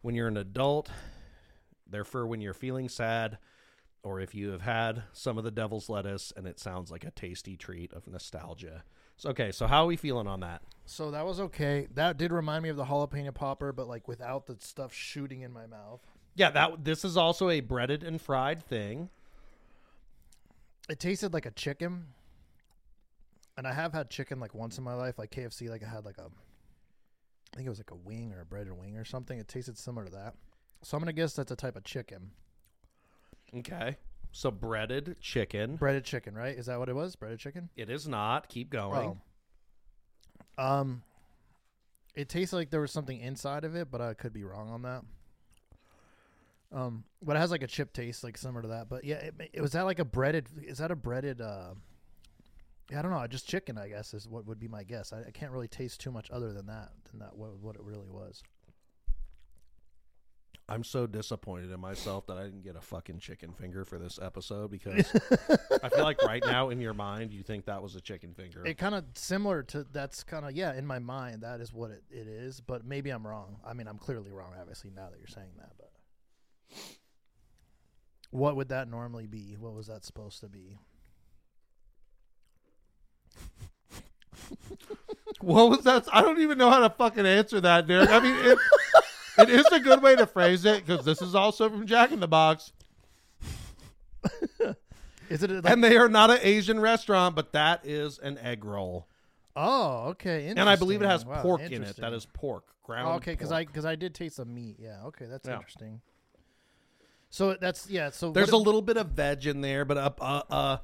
[0.00, 0.90] When you're an adult,
[1.86, 3.38] they're for when you're feeling sad,
[4.02, 7.10] or if you have had some of the devil's lettuce and it sounds like a
[7.10, 8.84] tasty treat of nostalgia.
[9.18, 10.62] So okay, so how are we feeling on that?
[10.86, 11.88] So that was okay.
[11.92, 15.52] That did remind me of the jalapeno popper, but like without the stuff shooting in
[15.52, 16.00] my mouth.
[16.34, 19.10] Yeah, that this is also a breaded and fried thing.
[20.88, 22.06] It tasted like a chicken.
[23.56, 25.68] And I have had chicken like once in my life, like KFC.
[25.68, 26.26] Like I had like a,
[27.52, 29.38] I think it was like a wing or a breaded wing or something.
[29.38, 30.34] It tasted similar to that.
[30.82, 32.30] So I'm gonna guess that's a type of chicken,
[33.56, 33.96] Okay.
[34.30, 35.76] So breaded chicken.
[35.76, 36.56] breaded chicken, right?
[36.56, 37.16] Is that what it was?
[37.16, 37.70] Breaded chicken.
[37.76, 38.48] It is not.
[38.48, 39.18] Keep going.
[40.58, 40.64] Oh.
[40.64, 41.02] Um,
[42.14, 44.82] it tastes like there was something inside of it, but I could be wrong on
[44.82, 45.02] that.
[46.70, 48.88] Um, but it has like a chip taste, like similar to that.
[48.88, 50.48] But yeah, it, it was that like a breaded.
[50.62, 51.40] Is that a breaded?
[51.40, 51.74] uh
[52.90, 53.26] yeah, I don't know.
[53.26, 55.12] Just chicken, I guess, is what would be my guess.
[55.12, 57.82] I, I can't really taste too much other than that, than that what, what it
[57.82, 58.42] really was.
[60.70, 64.18] I'm so disappointed in myself that I didn't get a fucking chicken finger for this
[64.20, 65.10] episode because
[65.82, 68.66] I feel like right now in your mind you think that was a chicken finger.
[68.66, 71.90] It kind of similar to that's kind of yeah in my mind that is what
[71.90, 73.56] it, it is, but maybe I'm wrong.
[73.66, 75.70] I mean, I'm clearly wrong, obviously now that you're saying that.
[75.78, 75.90] But
[78.30, 79.56] what would that normally be?
[79.58, 80.78] What was that supposed to be?
[85.40, 86.06] what was that?
[86.12, 88.10] I don't even know how to fucking answer that, Derek.
[88.10, 88.58] I mean, it,
[89.38, 92.20] it is a good way to phrase it because this is also from Jack in
[92.20, 92.72] the Box,
[95.28, 98.64] Is it like, and they are not an Asian restaurant, but that is an egg
[98.64, 99.06] roll,
[99.54, 101.24] oh okay, and I believe it has.
[101.24, 101.96] Wow, pork in it.
[101.98, 103.08] That is pork, ground.
[103.08, 103.52] Oh, okay because.
[103.52, 104.76] I because I did taste some meat.
[104.78, 105.54] Yeah, okay, that's Yeah.
[105.56, 106.00] interesting.
[107.30, 108.10] So that's yeah.
[108.10, 110.76] So There's a little bit of veg in there, but uh, uh, uh,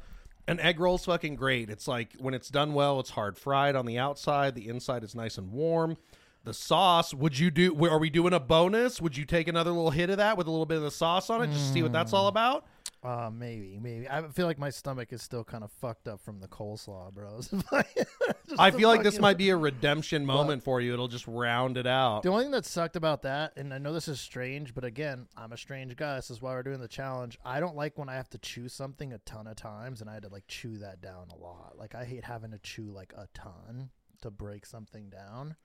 [0.46, 1.70] an egg roll's fucking great.
[1.70, 4.54] It's like when it's done well, it's hard fried on the outside.
[4.54, 5.96] The inside is nice and warm.
[6.44, 7.86] The sauce, would you do?
[7.86, 9.00] Are we doing a bonus?
[9.00, 11.30] Would you take another little hit of that with a little bit of the sauce
[11.30, 12.66] on it, just to see what that's all about?
[13.04, 14.08] Uh, maybe, maybe.
[14.08, 17.52] I feel like my stomach is still kind of fucked up from the coleslaw, bros.
[18.58, 20.94] I feel like this might be a redemption moment for you.
[20.94, 22.22] It'll just round it out.
[22.22, 25.26] The only thing that sucked about that, and I know this is strange, but again,
[25.36, 26.16] I'm a strange guy.
[26.16, 27.38] This is why we're doing the challenge.
[27.44, 30.14] I don't like when I have to chew something a ton of times, and I
[30.14, 31.74] had to like chew that down a lot.
[31.76, 33.90] Like I hate having to chew like a ton
[34.22, 35.56] to break something down.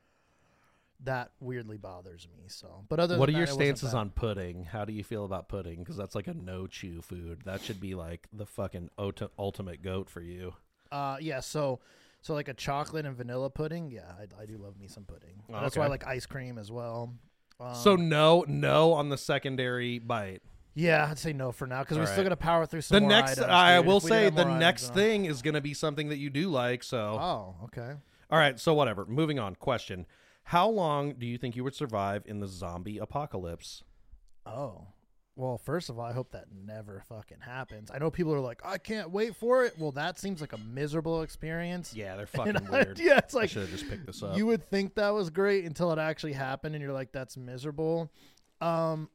[1.05, 2.43] That weirdly bothers me.
[2.47, 4.65] So, but other What are than your that, stances on pudding?
[4.65, 5.79] How do you feel about pudding?
[5.79, 7.43] Because that's like a no chew food.
[7.45, 10.55] That should be like the fucking ulti- ultimate goat for you.
[10.91, 11.39] Uh, yeah.
[11.39, 11.79] So,
[12.21, 13.89] so like a chocolate and vanilla pudding.
[13.91, 15.41] Yeah, I, I do love me some pudding.
[15.53, 17.13] Oh, That's why I like ice cream as well.
[17.61, 20.41] Um, so no, no on the secondary bite.
[20.75, 22.23] yeah, I'd say no for now because we still right.
[22.23, 24.31] got to power through some the next items, i will If we did say the
[24.31, 27.17] more items, next uh, thing is going to be something that you do like so
[27.19, 27.93] Oh, okay.
[28.31, 30.05] all right so whatever moving on question
[30.49, 33.83] how long do you think you would survive in the zombie apocalypse
[34.45, 34.87] Oh,
[35.35, 37.91] Well, first of all, I hope that never fucking happens.
[37.93, 39.73] I know people are like, I can't wait for it.
[39.77, 41.93] Well, that seems like a miserable experience.
[41.93, 42.99] Yeah, they're And fucking I- weird.
[43.09, 44.35] yeah, it's I like should have just picked this up.
[44.35, 48.11] you would think that was great until it actually happened, and you're like, that's miserable.
[48.59, 49.09] Um,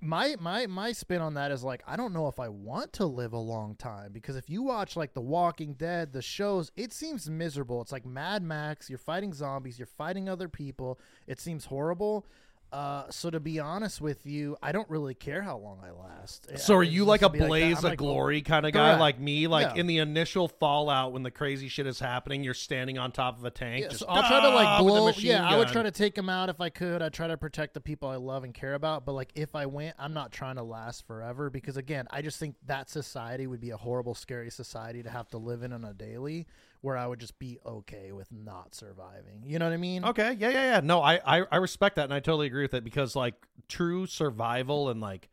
[0.00, 3.06] my my my spin on that is like, I don't know if I want to
[3.06, 6.92] live a long time because if you watch like The Walking Dead, the shows, it
[6.92, 7.82] seems miserable.
[7.82, 8.88] It's like Mad Max.
[8.88, 9.78] You're fighting zombies.
[9.78, 11.00] You're fighting other people.
[11.26, 12.26] It seems horrible.
[12.70, 16.58] Uh, so to be honest with you, I don't really care how long I last.
[16.58, 19.00] So are you like a blaze I'm of like, glory kind of guy Correct.
[19.00, 19.46] like me?
[19.46, 19.80] Like Yeah.
[19.80, 23.44] in the initial fallout when the crazy shit is happening, you're standing on top of
[23.46, 23.82] a tank.
[23.84, 25.06] Yeah, just so I'll try to like blow.
[25.06, 27.00] machine Yeah, I would try to take him out if I could.
[27.00, 29.06] I'd try to protect the people I love and care about.
[29.06, 32.38] But like, if I went, I'm not trying to last forever because again, I just
[32.38, 35.84] think that society would be a horrible, scary society to have to live in on
[35.84, 36.46] a daily,
[36.80, 39.42] where I would just be okay with not surviving.
[39.44, 40.04] You know what I mean?
[40.04, 40.80] Okay, yeah, yeah, yeah.
[40.82, 43.34] No, I, I, I respect that, and I totally agree with it because like
[43.68, 45.28] true survival and like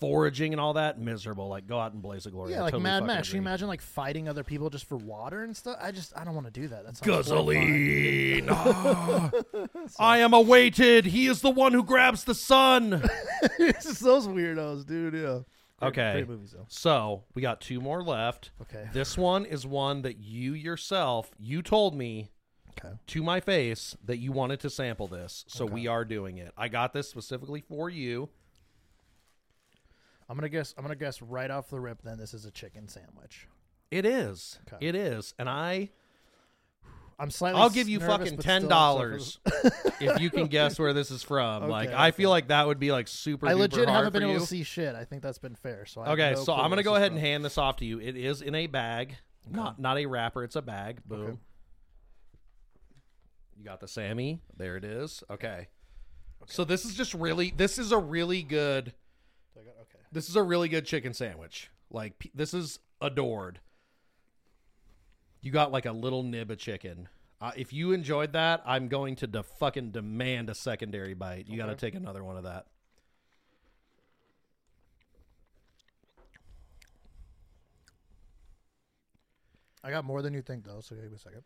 [0.00, 1.48] foraging and all that miserable.
[1.48, 2.52] Like go out and blaze a glory.
[2.52, 3.28] Yeah, I like totally Mad Max.
[3.28, 5.76] Can you imagine like fighting other people just for water and stuff?
[5.80, 6.84] I just I don't want to do that.
[6.84, 7.00] That's.
[7.00, 8.48] Gasoline.
[8.50, 9.30] Ah.
[9.98, 11.06] I am awaited.
[11.06, 13.02] He is the one who grabs the sun.
[13.58, 15.14] it's just those weirdos, dude.
[15.14, 15.40] Yeah.
[15.82, 16.12] Okay.
[16.12, 16.66] Great movies though.
[16.68, 18.50] so we got two more left.
[18.62, 18.88] Okay.
[18.92, 22.30] This one is one that you yourself you told me
[22.78, 22.94] Okay.
[23.08, 25.44] to my face that you wanted to sample this.
[25.48, 25.74] So Okay.
[25.74, 26.52] we are doing it.
[26.56, 28.28] I got this specifically for you.
[30.28, 30.74] I'm gonna guess.
[30.78, 32.02] I'm gonna guess right off the rip.
[32.02, 33.48] Then this is a chicken sandwich.
[33.90, 34.60] It is.
[34.72, 34.86] Okay.
[34.86, 35.34] It is.
[35.38, 35.90] And I
[37.20, 37.60] I'm slightly.
[37.60, 39.38] I'll give you nervous, fucking ten dollars
[40.00, 41.68] if you can guess where this is from.
[41.68, 43.46] like Okay, I feel like that would be like super.
[43.46, 44.40] I legit haven't been for able you.
[44.40, 44.94] to see shit.
[44.94, 45.84] I think that's been fair.
[45.84, 47.18] So I okay, no so I'm gonna go ahead from.
[47.18, 48.00] and hand this off to you.
[48.00, 49.16] It is in a bag,
[49.50, 50.44] not not a wrapper.
[50.44, 51.02] It's a bag.
[51.04, 51.20] Boom.
[51.20, 51.36] Okay.
[53.58, 54.40] You got the Sammy.
[54.56, 55.22] There it is.
[55.30, 55.68] Okay.
[56.46, 57.52] So this is just really.
[57.54, 58.94] This is a really good.
[59.58, 60.04] Okay.
[60.10, 61.70] This is a really good chicken sandwich.
[61.90, 63.60] Like this is adored.
[65.40, 67.08] You got like a little nib of chicken.
[67.40, 71.48] Uh, if you enjoyed that, I'm going to de- fucking demand a secondary bite.
[71.48, 72.66] You got to take another one of that.
[79.82, 80.80] I got more than you think though.
[80.80, 81.42] So give me a second.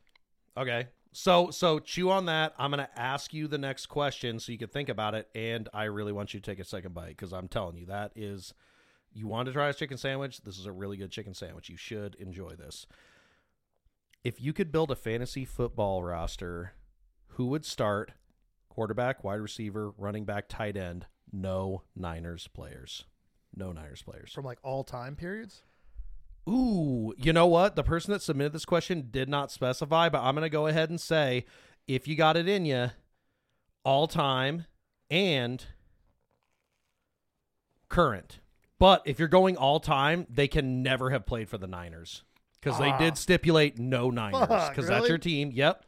[0.56, 0.88] Okay.
[1.12, 2.54] So so chew on that.
[2.58, 5.84] I'm gonna ask you the next question so you can think about it, and I
[5.84, 8.52] really want you to take a second bite because I'm telling you that is
[9.12, 10.42] you want to try a chicken sandwich.
[10.42, 11.68] This is a really good chicken sandwich.
[11.68, 12.86] You should enjoy this.
[14.24, 16.72] If you could build a fantasy football roster,
[17.32, 18.12] who would start
[18.70, 21.06] quarterback, wide receiver, running back, tight end?
[21.30, 23.04] No Niners players.
[23.54, 24.32] No Niners players.
[24.32, 25.62] From like all time periods.
[26.48, 27.76] Ooh, you know what?
[27.76, 30.88] The person that submitted this question did not specify, but I'm going to go ahead
[30.88, 31.44] and say
[31.86, 32.90] if you got it in you,
[33.84, 34.64] all time
[35.10, 35.64] and
[37.90, 38.40] current.
[38.78, 42.22] But if you're going all time, they can never have played for the Niners
[42.64, 42.98] because they Ah.
[42.98, 45.50] did stipulate no Niners because that's your team.
[45.52, 45.84] Yep.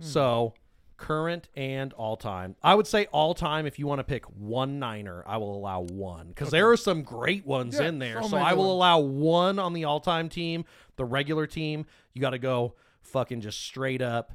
[0.00, 0.54] So
[0.96, 2.56] current and all time.
[2.62, 5.80] I would say all time if you want to pick one Niner, I will allow
[5.82, 8.22] one because there are some great ones Yeah, in there.
[8.22, 8.72] so So I will ones.
[8.74, 10.64] allow one on the all time team.
[10.96, 14.32] The regular team, you got to go fucking just straight up.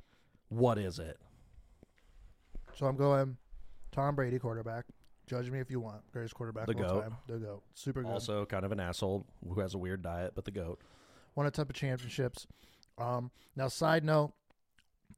[0.49, 1.17] What is it?
[2.75, 3.37] So I'm going
[3.91, 4.85] Tom Brady quarterback.
[5.27, 6.01] Judge me if you want.
[6.11, 7.01] Greatest quarterback The of all GOAT.
[7.01, 7.17] time.
[7.27, 7.63] The goat.
[7.75, 8.11] Super good.
[8.11, 10.81] Also, kind of an asshole who has a weird diet, but the goat.
[11.39, 12.45] Won a ton of championships.
[12.97, 14.33] Um, now, side note,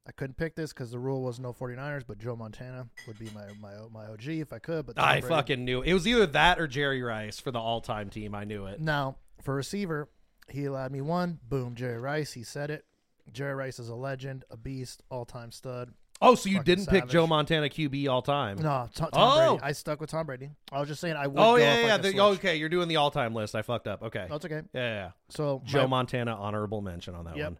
[0.06, 3.28] I couldn't pick this because the rule was no 49ers, but Joe Montana would be
[3.34, 4.86] my my my OG if I could.
[4.86, 7.80] But I Brady- fucking knew it was either that or Jerry Rice for the all
[7.80, 8.36] time team.
[8.36, 8.80] I knew it.
[8.80, 10.10] Now, for receiver,
[10.48, 11.40] he allowed me one.
[11.48, 12.34] Boom, Jerry Rice.
[12.34, 12.84] He said it.
[13.32, 15.92] Jerry Rice is a legend, a beast, all time stud.
[16.24, 17.10] Oh, so you Fucking didn't pick savage.
[17.10, 18.56] Joe Montana QB all time?
[18.58, 19.48] No, Tom, Tom Oh.
[19.56, 19.62] Brady.
[19.64, 20.50] I stuck with Tom Brady.
[20.70, 21.38] I was just saying I would.
[21.38, 21.86] Oh go yeah, yeah.
[21.86, 21.96] Yeah.
[21.96, 22.20] could The- switch.
[22.38, 23.54] okay, you're doing the all time list.
[23.56, 24.02] I fucked up.
[24.04, 24.26] Okay.
[24.30, 24.62] That's okay.
[24.72, 25.10] Yeah, yeah, yeah.
[25.30, 27.44] So Joe my- Montana honorable mention on that Yep.
[27.46, 27.58] one.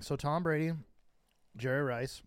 [0.00, 0.72] So Tom Brady,
[1.56, 2.22] Jerry Rice.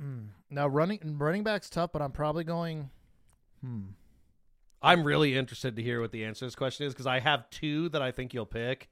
[0.00, 0.28] Mm.
[0.50, 2.90] Now running running back's tough, but I'm probably going.
[3.62, 3.80] Hmm.
[4.82, 7.48] I'm really interested to hear what the answer to this question is because I have
[7.50, 8.88] two that I think you'll pick.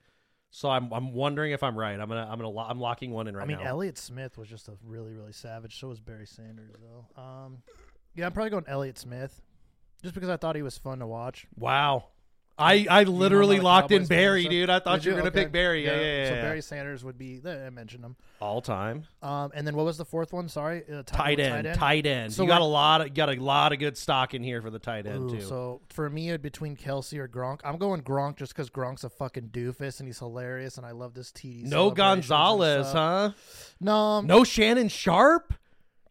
[0.56, 1.98] So I'm I'm wondering if I'm right.
[1.98, 3.54] I'm gonna I'm gonna lo- I'm locking one in right now.
[3.54, 3.74] I mean, now.
[3.74, 5.80] Emmitt Smith was just a really really savage.
[5.80, 7.20] So was Barry Sanders though.
[7.20, 7.62] Um,
[8.14, 9.42] yeah, I'm probably going Emmitt Smith,
[10.00, 11.48] just because I thought he was fun to watch.
[11.56, 12.04] wow.
[12.56, 14.70] I I literally locked in Barry, dude.
[14.70, 15.84] I thought you were gonna pick Barry.
[15.84, 16.28] Yeah, yeah, yeah.
[16.28, 16.42] So yeah.
[16.42, 17.40] Barry Sanders would be.
[17.44, 18.16] I mentioned him.
[18.40, 20.48] all time Um, and then what was the fourth one?
[20.48, 22.32] Sorry, uh, tight with end, tight end.
[22.32, 24.70] So you got a lot of got a lot of good stock in here for
[24.70, 25.40] the tight end Ooh, too.
[25.40, 27.60] so for me, between Kelce or Gronk.
[27.64, 31.14] I'm going Gronk just because Gronk's a fucking doofus and he's hilarious, and I love
[31.14, 31.64] this TD.
[31.64, 33.32] no Gonzalez, huh?
[33.80, 35.54] No, um, No Shannon Sharpe.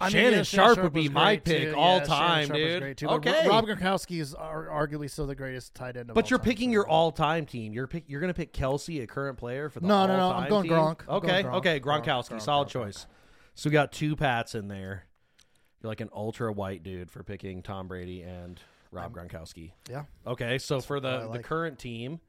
[0.04, 1.76] I mean, Shannon yeah, Sharpe would be my pick too.
[1.78, 2.82] all Yeah, time, Sharpe dude.
[2.82, 3.08] great, too.
[3.08, 3.48] Okay.
[3.48, 6.10] Rob Gronkowski is arguably still the greatest tight end.
[6.10, 7.74] Of But all you're time, picking so- your all-time team.
[7.74, 10.24] You're pick, you're going to pick Kelce, a current player for the No, no, no,
[10.30, 10.72] I'm all-time going team?
[10.74, 11.02] Gronk.
[11.08, 11.54] I'm Okay, going Gronk.
[11.58, 13.08] okay, Gronk, Gronkowski, Gronk, solid Gronk, choice.
[13.56, 15.06] So we got two Pats in there.
[15.82, 18.60] You're like an ultra white dude for picking Tom Brady and
[18.92, 19.72] Rob Gronkowski.
[19.90, 20.04] Yeah.
[20.26, 22.20] Okay, so for what I the the current team,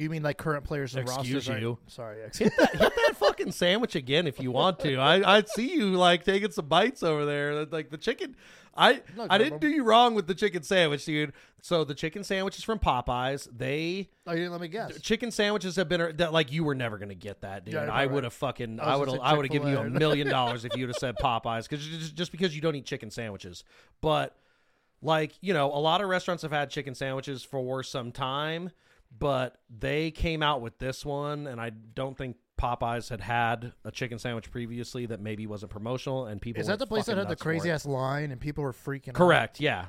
[0.00, 1.48] You mean like current players and Excuse rosters?
[1.50, 1.60] right?
[1.60, 1.78] you.
[1.86, 2.22] Sorry.
[2.26, 4.96] ex- hit that fucking sandwich again if you want to.
[4.96, 7.66] I I see you like taking some bites over there.
[7.66, 8.34] Like the chicken.
[8.74, 11.32] I No I didn't do you wrong with the chicken sandwich, dude.
[11.60, 13.46] So the chicken sandwich is from Popeyes.
[13.54, 14.98] They oh, you didn't let me guess.
[15.00, 17.74] chicken sandwiches have been that like you were never gonna get that, dude.
[17.74, 20.28] Yeah, I would have fucking I would have I would have given you a million
[20.30, 23.64] dollars if you'd have said Popeyes because just, just because you don't eat chicken sandwiches,
[24.00, 24.36] but
[25.02, 28.70] like you know a lot of restaurants have had chicken sandwiches for some time,
[29.16, 32.36] but they came out with this one, and I don't think.
[32.60, 36.78] Popeyes had had a chicken sandwich previously that maybe wasn't promotional, and people Is that
[36.78, 39.14] the place that had the crazy ass line and people were freaking out?
[39.14, 39.60] Correct.
[39.60, 39.86] Yeah.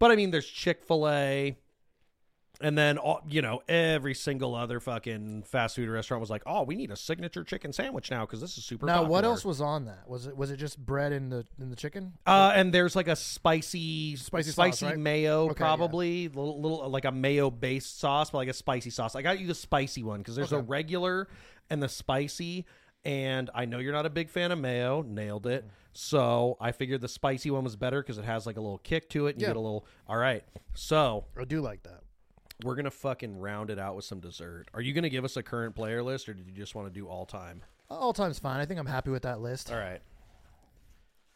[0.00, 1.56] But I mean, there's Chick fil A.
[2.62, 6.62] And then, all, you know, every single other fucking fast food restaurant was like, "Oh,
[6.62, 9.60] we need a signature chicken sandwich now because this is super." Now, what else was
[9.60, 10.08] on that?
[10.08, 12.12] Was it was it just bread in the in the chicken?
[12.26, 14.98] Uh, and there's like a spicy, Spicy spicy, sauce, right?
[14.98, 19.14] mayo, Okay, probably little, little like a mayo based sauce, but like a spicy sauce.
[19.16, 21.28] I got you the spicy one because there's a regular
[21.68, 22.64] and the spicy.
[23.04, 25.02] And I know you're not a big fan of mayo.
[25.02, 25.64] Nailed it.
[25.92, 29.08] So I figured the spicy one was better because it has like a little kick
[29.10, 29.30] to it.
[29.32, 29.48] And Yeah.
[29.48, 29.86] You get a little.
[30.08, 30.44] All right.
[30.74, 32.02] So I do like that.
[32.64, 34.66] We're gonna fucking round it out with some dessert.
[34.74, 36.92] Are you gonna give us a current player list, or did you just want to
[36.92, 37.62] do all time?
[37.90, 38.60] All time's fine.
[38.60, 39.70] I think I'm happy with that list.
[39.70, 40.00] All right.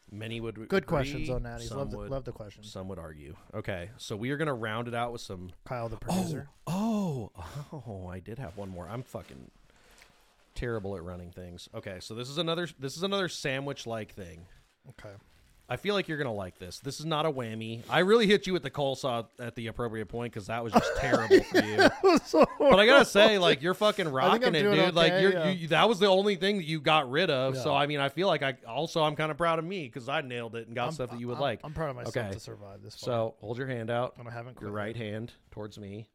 [0.09, 1.61] Many would Good agree, questions on that.
[1.61, 2.71] some Love the, would, love the questions.
[2.71, 3.35] Some would argue.
[3.53, 5.51] Okay, so we are gonna round it out with some.
[5.65, 6.49] Kyle, the oh, producer.
[6.65, 7.31] Oh,
[7.73, 8.87] oh, I did have one more.
[8.87, 9.51] I'm fucking
[10.55, 11.67] terrible at running things.
[11.75, 12.69] Okay, so this is another.
[12.79, 14.45] This is another sandwich-like thing.
[14.89, 15.13] Okay.
[15.69, 16.79] I feel like you're gonna like this.
[16.79, 17.81] This is not a whammy.
[17.89, 20.95] I really hit you with the coleslaw at the appropriate point because that was just
[20.97, 21.89] terrible for you.
[22.57, 24.95] But I gotta say, like you're fucking rocking it, dude.
[24.95, 25.49] like you're, yeah.
[25.49, 27.57] you, that was the only thing that you got rid of.
[27.57, 30.07] So I mean, I feel like I also I'm kind of proud of me because
[30.07, 31.59] I nailed it and got I'm- stuff that you would I'm- like.
[31.65, 32.31] I'm proud of myself Okay.
[32.31, 32.95] to survive this.
[32.95, 33.05] far.
[33.05, 36.07] so hold your hand out, and I haven't your right hand towards me.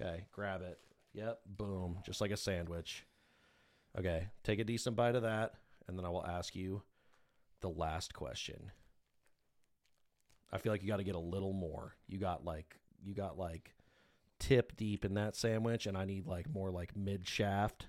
[0.00, 0.78] Okay, grab it.
[1.12, 3.04] Yep, boom, just like a sandwich.
[3.98, 5.52] Okay, take a decent bite of that,
[5.86, 6.82] and then I will ask you
[7.60, 8.72] the last question.
[10.52, 11.94] I feel like you got to get a little more.
[12.06, 13.74] You got like you got like
[14.38, 17.86] tip deep in that sandwich, and I need like more like mid shaft,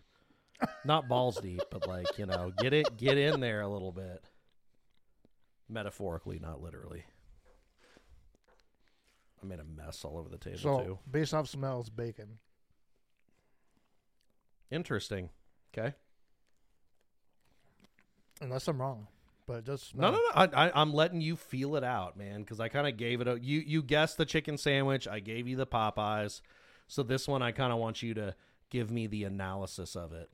[0.83, 4.23] not balls deep, but like you know, get it get in there a little bit.
[5.69, 7.05] Metaphorically, not literally.
[9.41, 10.99] I made a mess all over the table So too.
[11.09, 12.39] based off smells, bacon.
[14.71, 15.29] Interesting.
[15.77, 15.93] Okay.
[18.41, 19.07] Unless I'm wrong,
[19.47, 20.31] but it does No, no, no.
[20.33, 23.27] I, I, I'm letting you feel it out, man, because I kind of gave it
[23.27, 23.39] a.
[23.39, 25.07] You you guessed the chicken sandwich.
[25.07, 26.41] I gave you the Popeyes.
[26.87, 28.35] So this one, I kind of want you to
[28.69, 30.29] give me the analysis of it.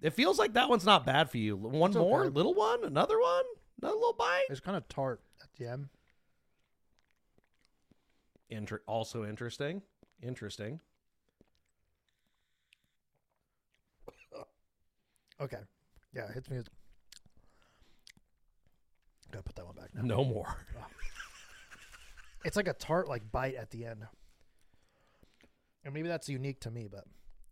[0.00, 1.56] It feels like that one's not bad for you.
[1.56, 2.30] One It's more, okay.
[2.30, 3.44] little one, another one,
[3.80, 4.44] another little bite.
[4.48, 5.88] It's kind of tart at the end.
[8.48, 9.82] Inter- also interesting.
[10.22, 10.80] Interesting.
[15.40, 15.58] Okay.
[16.14, 16.58] Yeah, it hits me.
[16.58, 16.64] As...
[19.30, 20.02] Gotta put that one back now.
[20.02, 20.56] No more.
[22.44, 24.06] It's like a tart like bite at the end.
[25.84, 27.00] And maybe that's unique to me, but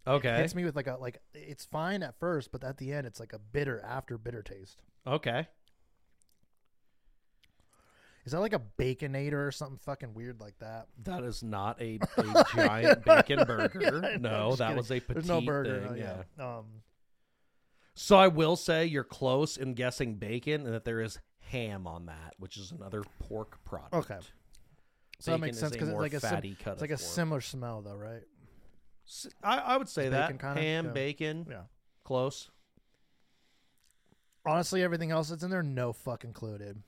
[0.07, 0.37] it Okay.
[0.37, 3.19] hits me with like a like it's fine at first, but at the end it's
[3.19, 4.79] like a bitter after bitter taste.
[5.05, 5.49] Okay.
[8.25, 10.87] Is that like a baconator or something fucking weird like that?
[11.05, 13.81] That is not a, a giant bacon burger.
[13.81, 14.77] Yeah, I know, I'm no, just that kidding.
[14.77, 15.81] was a petite There's no burger.
[15.89, 15.99] thing.
[15.99, 16.45] no, yeah.
[16.59, 16.65] Um,
[17.95, 22.07] So I will say you're close in guessing bacon, and that there is ham on
[22.07, 23.95] that, which is another pork product.
[23.95, 24.19] Okay.
[25.21, 26.75] So that makes sense because it's like a sim- fatty cut.
[26.75, 27.01] it's like a pork.
[27.01, 28.23] similar smell though, right?
[29.09, 30.61] S- I, I would say Is that bacon kinda?
[30.61, 30.91] ham, Yeah.
[30.93, 31.63] bacon, Yeah.
[32.05, 32.51] close.
[34.45, 36.83] Honestly, everything else that's in there, no fucking clue, dude.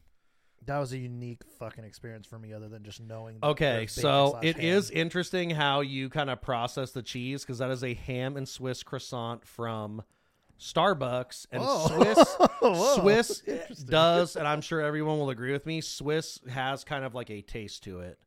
[0.67, 3.39] That was a unique fucking experience for me, other than just knowing.
[3.41, 4.65] that Okay, there's bacon so slash it ham.
[4.65, 8.49] is interesting how you kind of process the cheese because that is a ham and
[8.49, 10.03] Swiss croissant from
[10.59, 11.87] Starbucks, and Whoa.
[11.89, 13.43] Swiss Whoa, Swiss
[13.85, 15.81] does, and I'm sure everyone will agree with me.
[15.81, 18.19] Swiss has kind of like a taste to it.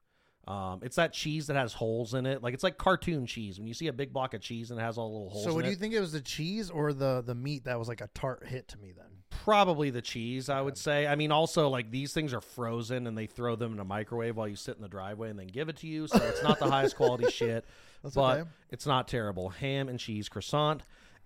[0.47, 3.59] Um, it's that cheese that has holes in it, like it's like cartoon cheese.
[3.59, 5.45] When you see a big block of cheese and it has all the little holes.
[5.45, 7.88] So, would it, you think it was the cheese or the the meat that was
[7.88, 8.91] like a tart hit to me?
[8.91, 11.05] Then Probably the cheese, I would say.
[11.07, 14.36] I mean, also like these things are frozen and they throw them in a microwave
[14.36, 16.07] while you sit in the driveway and then give it to you.
[16.07, 17.63] So it's not the highest quality shit,
[18.03, 18.49] That's but okay.
[18.71, 19.49] it's not terrible.
[19.49, 20.82] Ham and cheese croissant.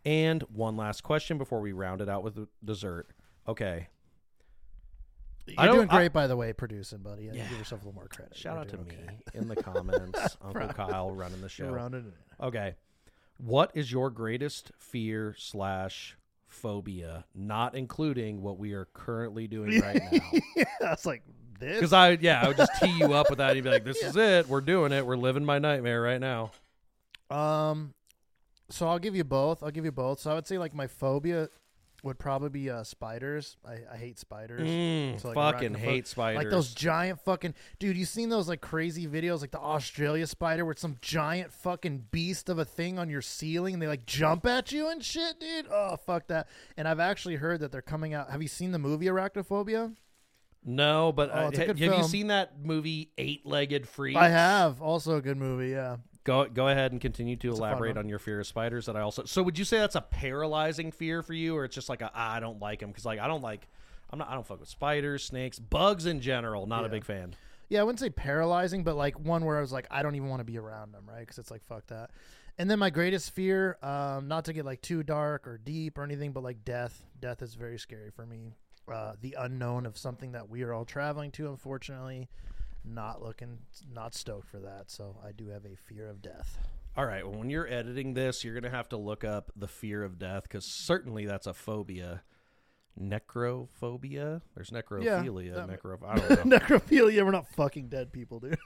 [0.05, 3.07] And one last question before we round it out with the dessert.
[3.47, 3.87] Okay.
[5.47, 7.23] You're I doing I- great, by the way, producing, buddy.
[7.25, 7.47] Yeah.
[7.47, 8.35] Give yourself a little more credit.
[8.35, 10.37] Shout You're out to doing me in the comments.
[10.43, 11.69] Uncle Kyle running the show.
[11.69, 12.45] rounding it in.
[12.47, 12.75] Okay.
[13.37, 20.01] What is your greatest fear slash phobia, not including what we are currently doing right
[20.11, 20.19] now?
[20.55, 21.21] yeah, it's like
[21.59, 21.75] this.
[21.75, 23.55] Because I, yeah, I would just tee you up with that.
[23.55, 24.47] You'd be like, "This is it.
[24.47, 25.05] We're doing it.
[25.05, 26.51] We're living my nightmare right now."
[27.29, 27.93] Um,
[28.69, 29.63] so I'll give you both.
[29.63, 30.19] I'll give you both.
[30.19, 31.49] So I would say like my phobia
[32.03, 33.57] would probably be uh, spiders.
[33.67, 34.61] I, I hate spiders.
[34.61, 36.43] Mm, So, like, fucking hate spiders.
[36.43, 40.65] Like those giant fucking dude, you seen those like crazy videos like the Australia spider
[40.65, 44.05] where it's some giant fucking beast of a thing on your ceiling and they like
[44.05, 45.65] jump at you and shit, dude.
[45.71, 46.47] Oh fuck that.
[46.77, 48.29] And I've actually heard that they're coming out.
[48.29, 49.95] Have you seen the movie Arachnophobia?
[50.63, 53.87] No, but Oh, uh, it's a ha- good have you seen that movie Eight Legged
[53.87, 54.17] Freaks?
[54.19, 54.81] I have.
[54.81, 55.97] Also a good movie, yeah.
[56.25, 58.87] Go go ahead and continue to It's elaborate on your fear of spiders.
[58.87, 59.23] That I also.
[59.25, 62.11] So would you say that's a paralyzing fear for you, or it's just like a,
[62.13, 63.67] "Ah, I don't like them because like I don't like.
[64.09, 64.29] I'm not.
[64.29, 66.67] I don't fuck with spiders, snakes, bugs in general.
[66.67, 67.35] Not a big fan.
[67.69, 70.29] Yeah, I wouldn't say paralyzing, but like one where I was like, I don't even
[70.29, 71.19] want to be around them, right?
[71.21, 72.11] Because it's like fuck that.
[72.57, 76.03] And then my greatest fear, um, not to get like too dark or deep or
[76.03, 77.05] anything, but like death.
[77.19, 78.53] Death is very scary for me.
[78.91, 82.29] Uh, the unknown of something that we are all traveling to, unfortunately,
[82.87, 83.59] not looking,
[83.93, 84.89] not stoked for that.
[84.91, 86.57] So I do have a fear of death.
[86.97, 87.27] All right.
[87.27, 90.43] Well, when you're editing this, you're gonna have to look up the fear of death
[90.43, 92.23] because certainly that's a phobia.
[92.99, 94.41] Necrophobia.
[94.55, 95.55] There's necrophilia.
[95.55, 95.97] that- necro.
[96.07, 96.57] I don't know.
[96.59, 98.57] Necrophilia, we're not fucking dead people, dude.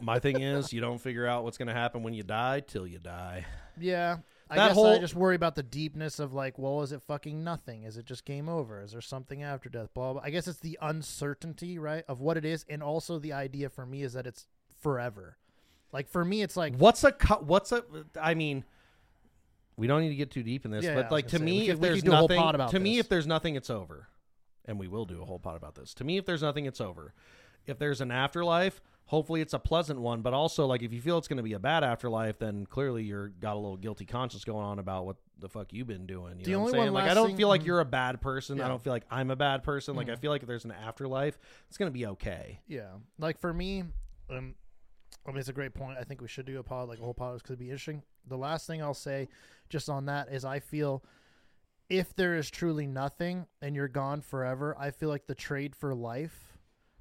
[0.00, 2.98] My thing is, you don't figure out what's gonna happen when you die till you
[2.98, 3.46] die.
[3.80, 4.18] Yeah.
[4.50, 7.02] I That guess whole- I just worry about the deepness of like, well, is it
[7.02, 7.82] fucking nothing?
[7.82, 8.82] Is it just game over?
[8.82, 9.92] Is there something after death?
[9.94, 10.22] Blah, blah.
[10.24, 13.84] I guess it's the uncertainty, right, of what it is, and also the idea for
[13.84, 14.46] me is that it's
[14.80, 15.36] forever.
[15.92, 17.82] Like for me, it's like What's a what's a?
[18.20, 18.64] I mean,
[19.76, 21.38] we don't need to get too deep in this, Yeah, yeah, but was like to
[21.38, 23.70] say, me, could- if there's could a whole nothing, to me, if there's nothing, it's
[23.70, 24.08] over,
[24.64, 25.94] and we will do a whole pot about this.
[25.94, 27.14] To me, if there's nothing, it's over.
[27.66, 30.22] If there's an afterlife, hopefully it's a pleasant one.
[30.22, 33.02] But also, like if you feel it's going to be a bad afterlife, then clearly
[33.02, 36.38] you're got a little guilty conscience going on about what the fuck you've been doing.
[36.38, 36.92] You The know only what I'm saying?
[36.94, 37.66] one Like I don't thing- feel like mhm.
[37.66, 38.58] you're a bad person.
[38.60, 38.68] I Yeah.
[38.68, 39.94] don't feel like I'm a bad person.
[39.96, 40.18] Like I Mhm.
[40.20, 41.38] feel like if there's an afterlife,
[41.68, 42.60] it's going to be okay.
[42.66, 43.84] Yeah, like for me,
[44.30, 44.54] um,
[45.26, 45.98] I mean, it's a great point.
[45.98, 48.02] I think we should do a pod, like a whole pod, could be interesting.
[48.26, 49.28] The last thing I'll say,
[49.68, 51.04] just on that, is I feel
[51.88, 55.94] if there is truly nothing and you're gone forever, I feel like the trade for
[55.94, 56.57] life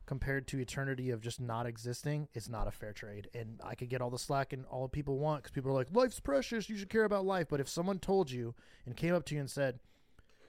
[0.08, 3.30] compared to eternity of just not existing is not a fair trade.
[3.36, 5.90] And I could get all the slack and all people want because people are like,
[5.92, 6.70] life's precious.
[6.70, 7.48] You should care about life.
[7.50, 8.56] But if someone told you
[8.86, 9.80] and came up to you and said,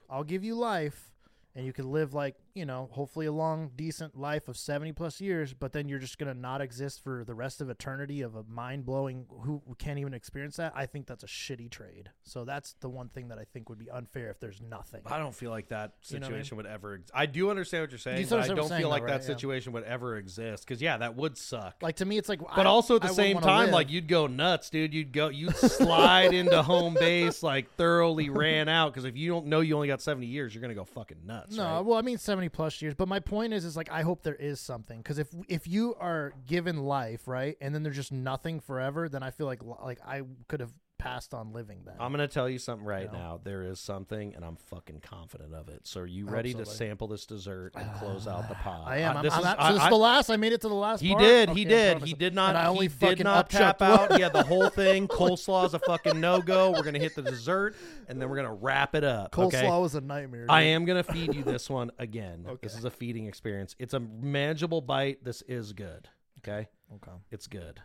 [0.09, 1.11] I'll give you life
[1.55, 5.21] and you can live like you know hopefully a long decent life of 70 plus
[5.21, 8.35] years but then you're just going to not exist for the rest of eternity of
[8.35, 12.73] a mind-blowing who can't even experience that i think that's a shitty trade so that's
[12.81, 15.49] the one thing that i think would be unfair if there's nothing I don't feel
[15.51, 16.37] like that You know I mean?
[16.39, 16.95] situation would ever.
[16.95, 19.07] Ex- I do understand what you're saying, You but I don't feel saying, like though,
[19.07, 19.21] that right?
[19.21, 19.27] Yeah.
[19.27, 20.65] situation would ever exist.
[20.65, 21.77] Because yeah, that would suck.
[21.81, 23.73] like to me it's like but I- also at the I same time, live.
[23.73, 24.93] like you'd go nuts, dude.
[24.93, 28.93] You'd go, you'd slide into home base like thoroughly ran out.
[28.93, 31.55] Because if you don't know you only got 70 years, you're gonna go fucking nuts.
[31.55, 31.79] no right?
[31.81, 34.35] well i mean 70 plus years but my point is is like i hope there
[34.35, 38.59] is something because if if you are given life right and then there's just nothing
[38.59, 42.27] forever then i feel like like i could have passed on living then I'm gonna
[42.27, 43.17] tell you something right You know?
[43.17, 43.39] now.
[43.43, 45.87] There is something, and I'm fucking confident of it.
[45.87, 48.87] So are you ready so, to sample this dessert and close out the pod?
[48.87, 49.15] I am.
[49.15, 50.29] Uh, I'm, this I'm is- so I- this I- is the last.
[50.29, 51.01] I made it to the last.
[51.01, 51.21] He part?
[51.23, 51.49] did.
[51.49, 51.69] Okay, he I'm
[51.99, 52.07] did.
[52.07, 52.49] He did not.
[52.49, 54.19] And I only he fucking did not tap out.
[54.19, 55.07] Yeah, the whole thing.
[55.07, 56.71] Coleslaw is a fucking no go.
[56.71, 57.75] We're gonna hit the dessert,
[58.07, 59.31] and then we're gonna wrap it up.
[59.31, 59.67] Coleslaw okay?
[59.79, 60.45] was a nightmare.
[60.49, 62.45] I am gonna feed you this one again.
[62.49, 62.59] Okay.
[62.63, 63.75] This is a feeding experience.
[63.79, 65.23] It's a manageable bite.
[65.23, 66.09] This is good.
[66.39, 67.11] Okay, Okay.
[67.31, 67.81] it's good.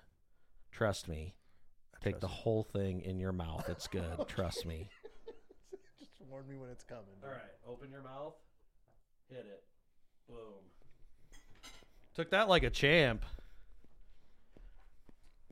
[0.73, 1.35] Trust me.
[2.05, 3.69] Take trust the whole thing in your mouth.
[3.69, 4.17] It's good.
[4.29, 4.89] Trust me.
[5.99, 7.05] Just warn me when it's coming.
[7.23, 8.35] All right, open your mouth.
[9.29, 9.65] Hit it.
[10.29, 10.37] Boom.
[12.15, 13.25] Took that like a champ.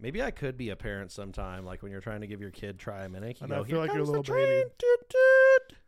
[0.01, 2.79] Maybe I could be a parent sometime, like when you're trying to give your kid
[2.79, 3.41] Triaminic.
[3.41, 4.65] You And go, I feel like you're a comes the little baby." train.
[4.79, 5.79] Toot, toot."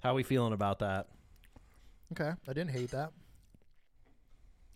[0.00, 1.08] How we feeling about that?
[2.12, 2.30] Okay.
[2.48, 3.10] I didn't hate that.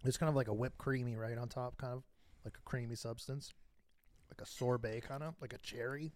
[0.05, 2.03] It's kind of like a whipped creamy right on top, kind of
[2.45, 3.53] like a creamy substance,
[4.33, 6.13] like a sorbet, kind of like a cherry.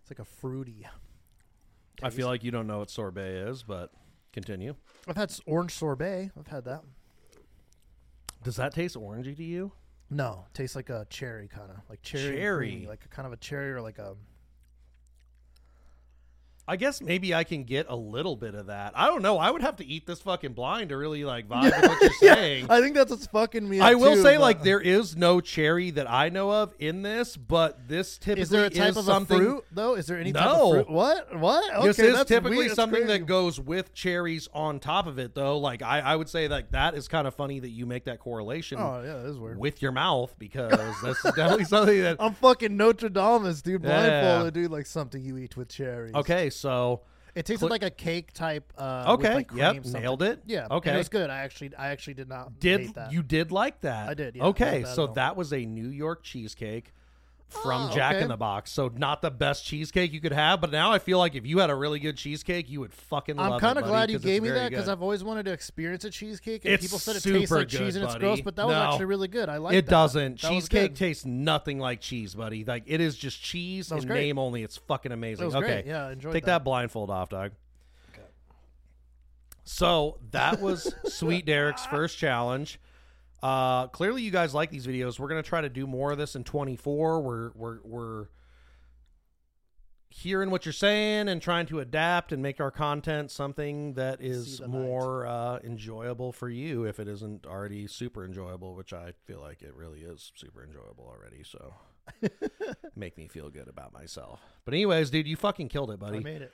[0.00, 0.86] It's like a fruity.
[2.02, 3.90] I feel like you don't know what sorbet is, but
[4.32, 4.74] continue.
[5.08, 6.30] I've had orange sorbet.
[6.38, 6.82] I've had that.
[8.42, 9.72] Does that taste orangey to you?
[10.08, 12.86] No, tastes like a cherry, kind of like cherry, Cherry.
[12.88, 14.14] like a kind of a cherry or like a
[16.68, 18.92] I guess maybe I can get a little bit of that.
[18.96, 19.38] I don't know.
[19.38, 22.10] I would have to eat this fucking blind to really like vibe with what you're
[22.34, 22.66] saying.
[22.68, 23.78] I think that's what's fucking me.
[23.80, 26.74] I up, will too, say, but- like, there is no cherry that I know of
[26.80, 29.38] in this, but this typically Is there a type of a something.
[29.38, 29.94] fruit though?
[29.94, 30.64] Is there any type No.
[30.64, 30.90] of fruit?
[30.90, 31.38] What?
[31.38, 31.72] What?
[31.74, 32.72] Okay, this is that's typically weird.
[32.74, 35.58] Something that goes with cherries on top of it, though.
[35.58, 38.18] Like, I, I would say like that is kind of funny that you make that
[38.18, 39.58] correlation Oh yeah, that is weird.
[39.58, 42.16] with your mouth because that's definitely something that.
[42.20, 43.82] I'm fucking Notre Dame, dude.
[43.84, 44.08] Yeah.
[44.08, 44.70] Blindfolded, dude.
[44.72, 46.14] Like something you eat with cherries.
[46.14, 47.02] Okay, so
[47.34, 48.72] It tasted Cl- like a cake type.
[48.78, 49.92] Uh, okay, like, yep, something.
[49.92, 50.42] nailed it.
[50.46, 50.68] Yeah.
[50.70, 51.30] okay, it was good.
[51.30, 54.08] I actually, I actually did not did you did like that?
[54.08, 56.92] I did, yeah, okay, so that was a New York cheesecake
[57.48, 58.22] from Oh, Jack okay.
[58.22, 58.72] in the Box.
[58.72, 61.58] So not the best cheesecake you could have, but now I feel like if you
[61.58, 63.54] had a really good cheesecake, you would fucking love it.
[63.54, 64.88] I'm kind of glad you gave me that because.
[64.88, 66.64] I've always wanted to experience a cheesecake.
[66.64, 68.24] And It's people said it super tastes like good, cheese and it's buddy.
[68.24, 68.82] gross, but that was No.
[68.82, 69.48] actually really good.
[69.48, 69.90] I like it that.
[69.90, 70.40] doesn't.
[70.40, 72.64] That Cheesecake tastes nothing like cheese, buddy.
[72.64, 74.22] Like it is just cheese That was in great.
[74.26, 74.62] name only.
[74.64, 75.40] It's fucking amazing.
[75.42, 75.86] That was okay, great.
[75.86, 76.64] Yeah, I enjoyed take that.
[76.64, 77.52] blindfold off, dog.
[78.12, 78.22] Okay.
[79.64, 82.78] So that was Sweet Derek's first challenge.
[83.46, 85.20] Uh, clearly, you guys like these videos.
[85.20, 87.20] We're gonna try to do more of this in 24.
[87.20, 88.26] We're we're we're
[90.08, 94.60] hearing what you're saying and trying to adapt and make our content something that is
[94.66, 99.62] more uh, enjoyable for you if it isn't already super enjoyable, which I feel like
[99.62, 101.44] it really is super enjoyable already.
[101.44, 101.72] So
[102.96, 104.40] make me feel good about myself.
[104.64, 106.18] But anyways, dude, you fucking killed it, buddy.
[106.18, 106.52] I made it.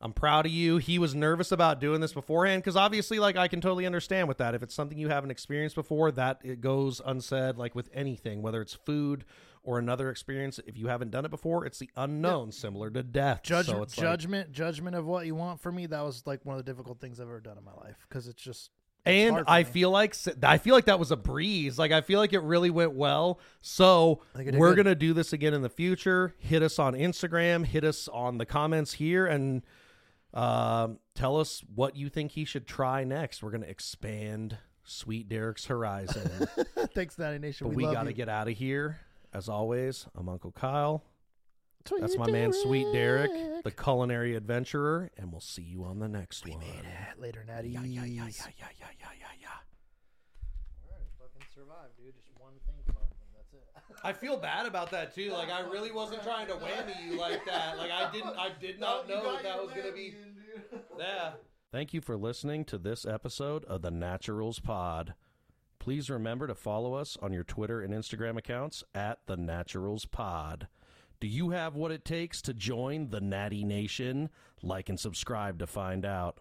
[0.00, 0.76] I'm proud of you.
[0.78, 4.38] He was nervous about doing this beforehand because obviously, like, I can totally understand with
[4.38, 4.54] that.
[4.54, 7.56] If it's something you haven't experienced before, that it goes unsaid.
[7.56, 9.24] Like with anything, whether it's food
[9.64, 13.42] or another experience, if you haven't done it before, it's the unknown, similar to death.
[13.42, 15.86] Judge, so it's like- judgment, judgment of what you want from me.
[15.86, 18.28] That was like one of the difficult things I've ever done in my life because
[18.28, 18.70] it's just.
[19.04, 19.64] and I me.
[19.64, 21.76] feel like I feel like that was a breeze.
[21.76, 23.40] Like I feel like it really went well.
[23.62, 24.84] So I think it did we're good.
[24.84, 26.34] gonna do this again in the future.
[26.38, 27.66] Hit us on Instagram.
[27.66, 29.62] Hit us on the comments here, and
[30.34, 33.42] um, tell us what you think he should try next.
[33.42, 36.48] We're going to expand Sweet Derek's horizon.
[36.94, 37.68] Thanks, Natty Nation.
[37.68, 39.00] But we, we got to get out of here.
[39.32, 41.04] As always, I'm Uncle Kyle.
[41.86, 42.40] Sweet That's my Derek.
[42.40, 46.60] man, Sweet Derek, the culinary adventurer, and we'll see you on the next we one.
[46.60, 47.20] Made it.
[47.20, 47.70] Later, Natty.
[47.70, 49.48] Yeah, yeah, yeah, yeah, yeah, yeah, yeah, yeah.
[50.84, 52.14] All right, fucking survive, dude.
[52.14, 52.77] Just one thing.
[53.74, 53.96] That's it.
[54.04, 55.30] I feel bad about that too.
[55.30, 57.78] Like I really wasn't trying to whammy you like that.
[57.78, 58.36] Like I didn't.
[58.36, 60.14] I did not know that that was gonna be.
[60.98, 61.32] Yeah.
[61.70, 65.14] Thank you for listening to this episode of the Naturals Pod.
[65.78, 70.68] Please remember to follow us on your Twitter and Instagram accounts at the Naturals Pod.
[71.20, 74.30] Do you have what it takes to join the Natty Nation?
[74.62, 76.40] Like and subscribe to find out.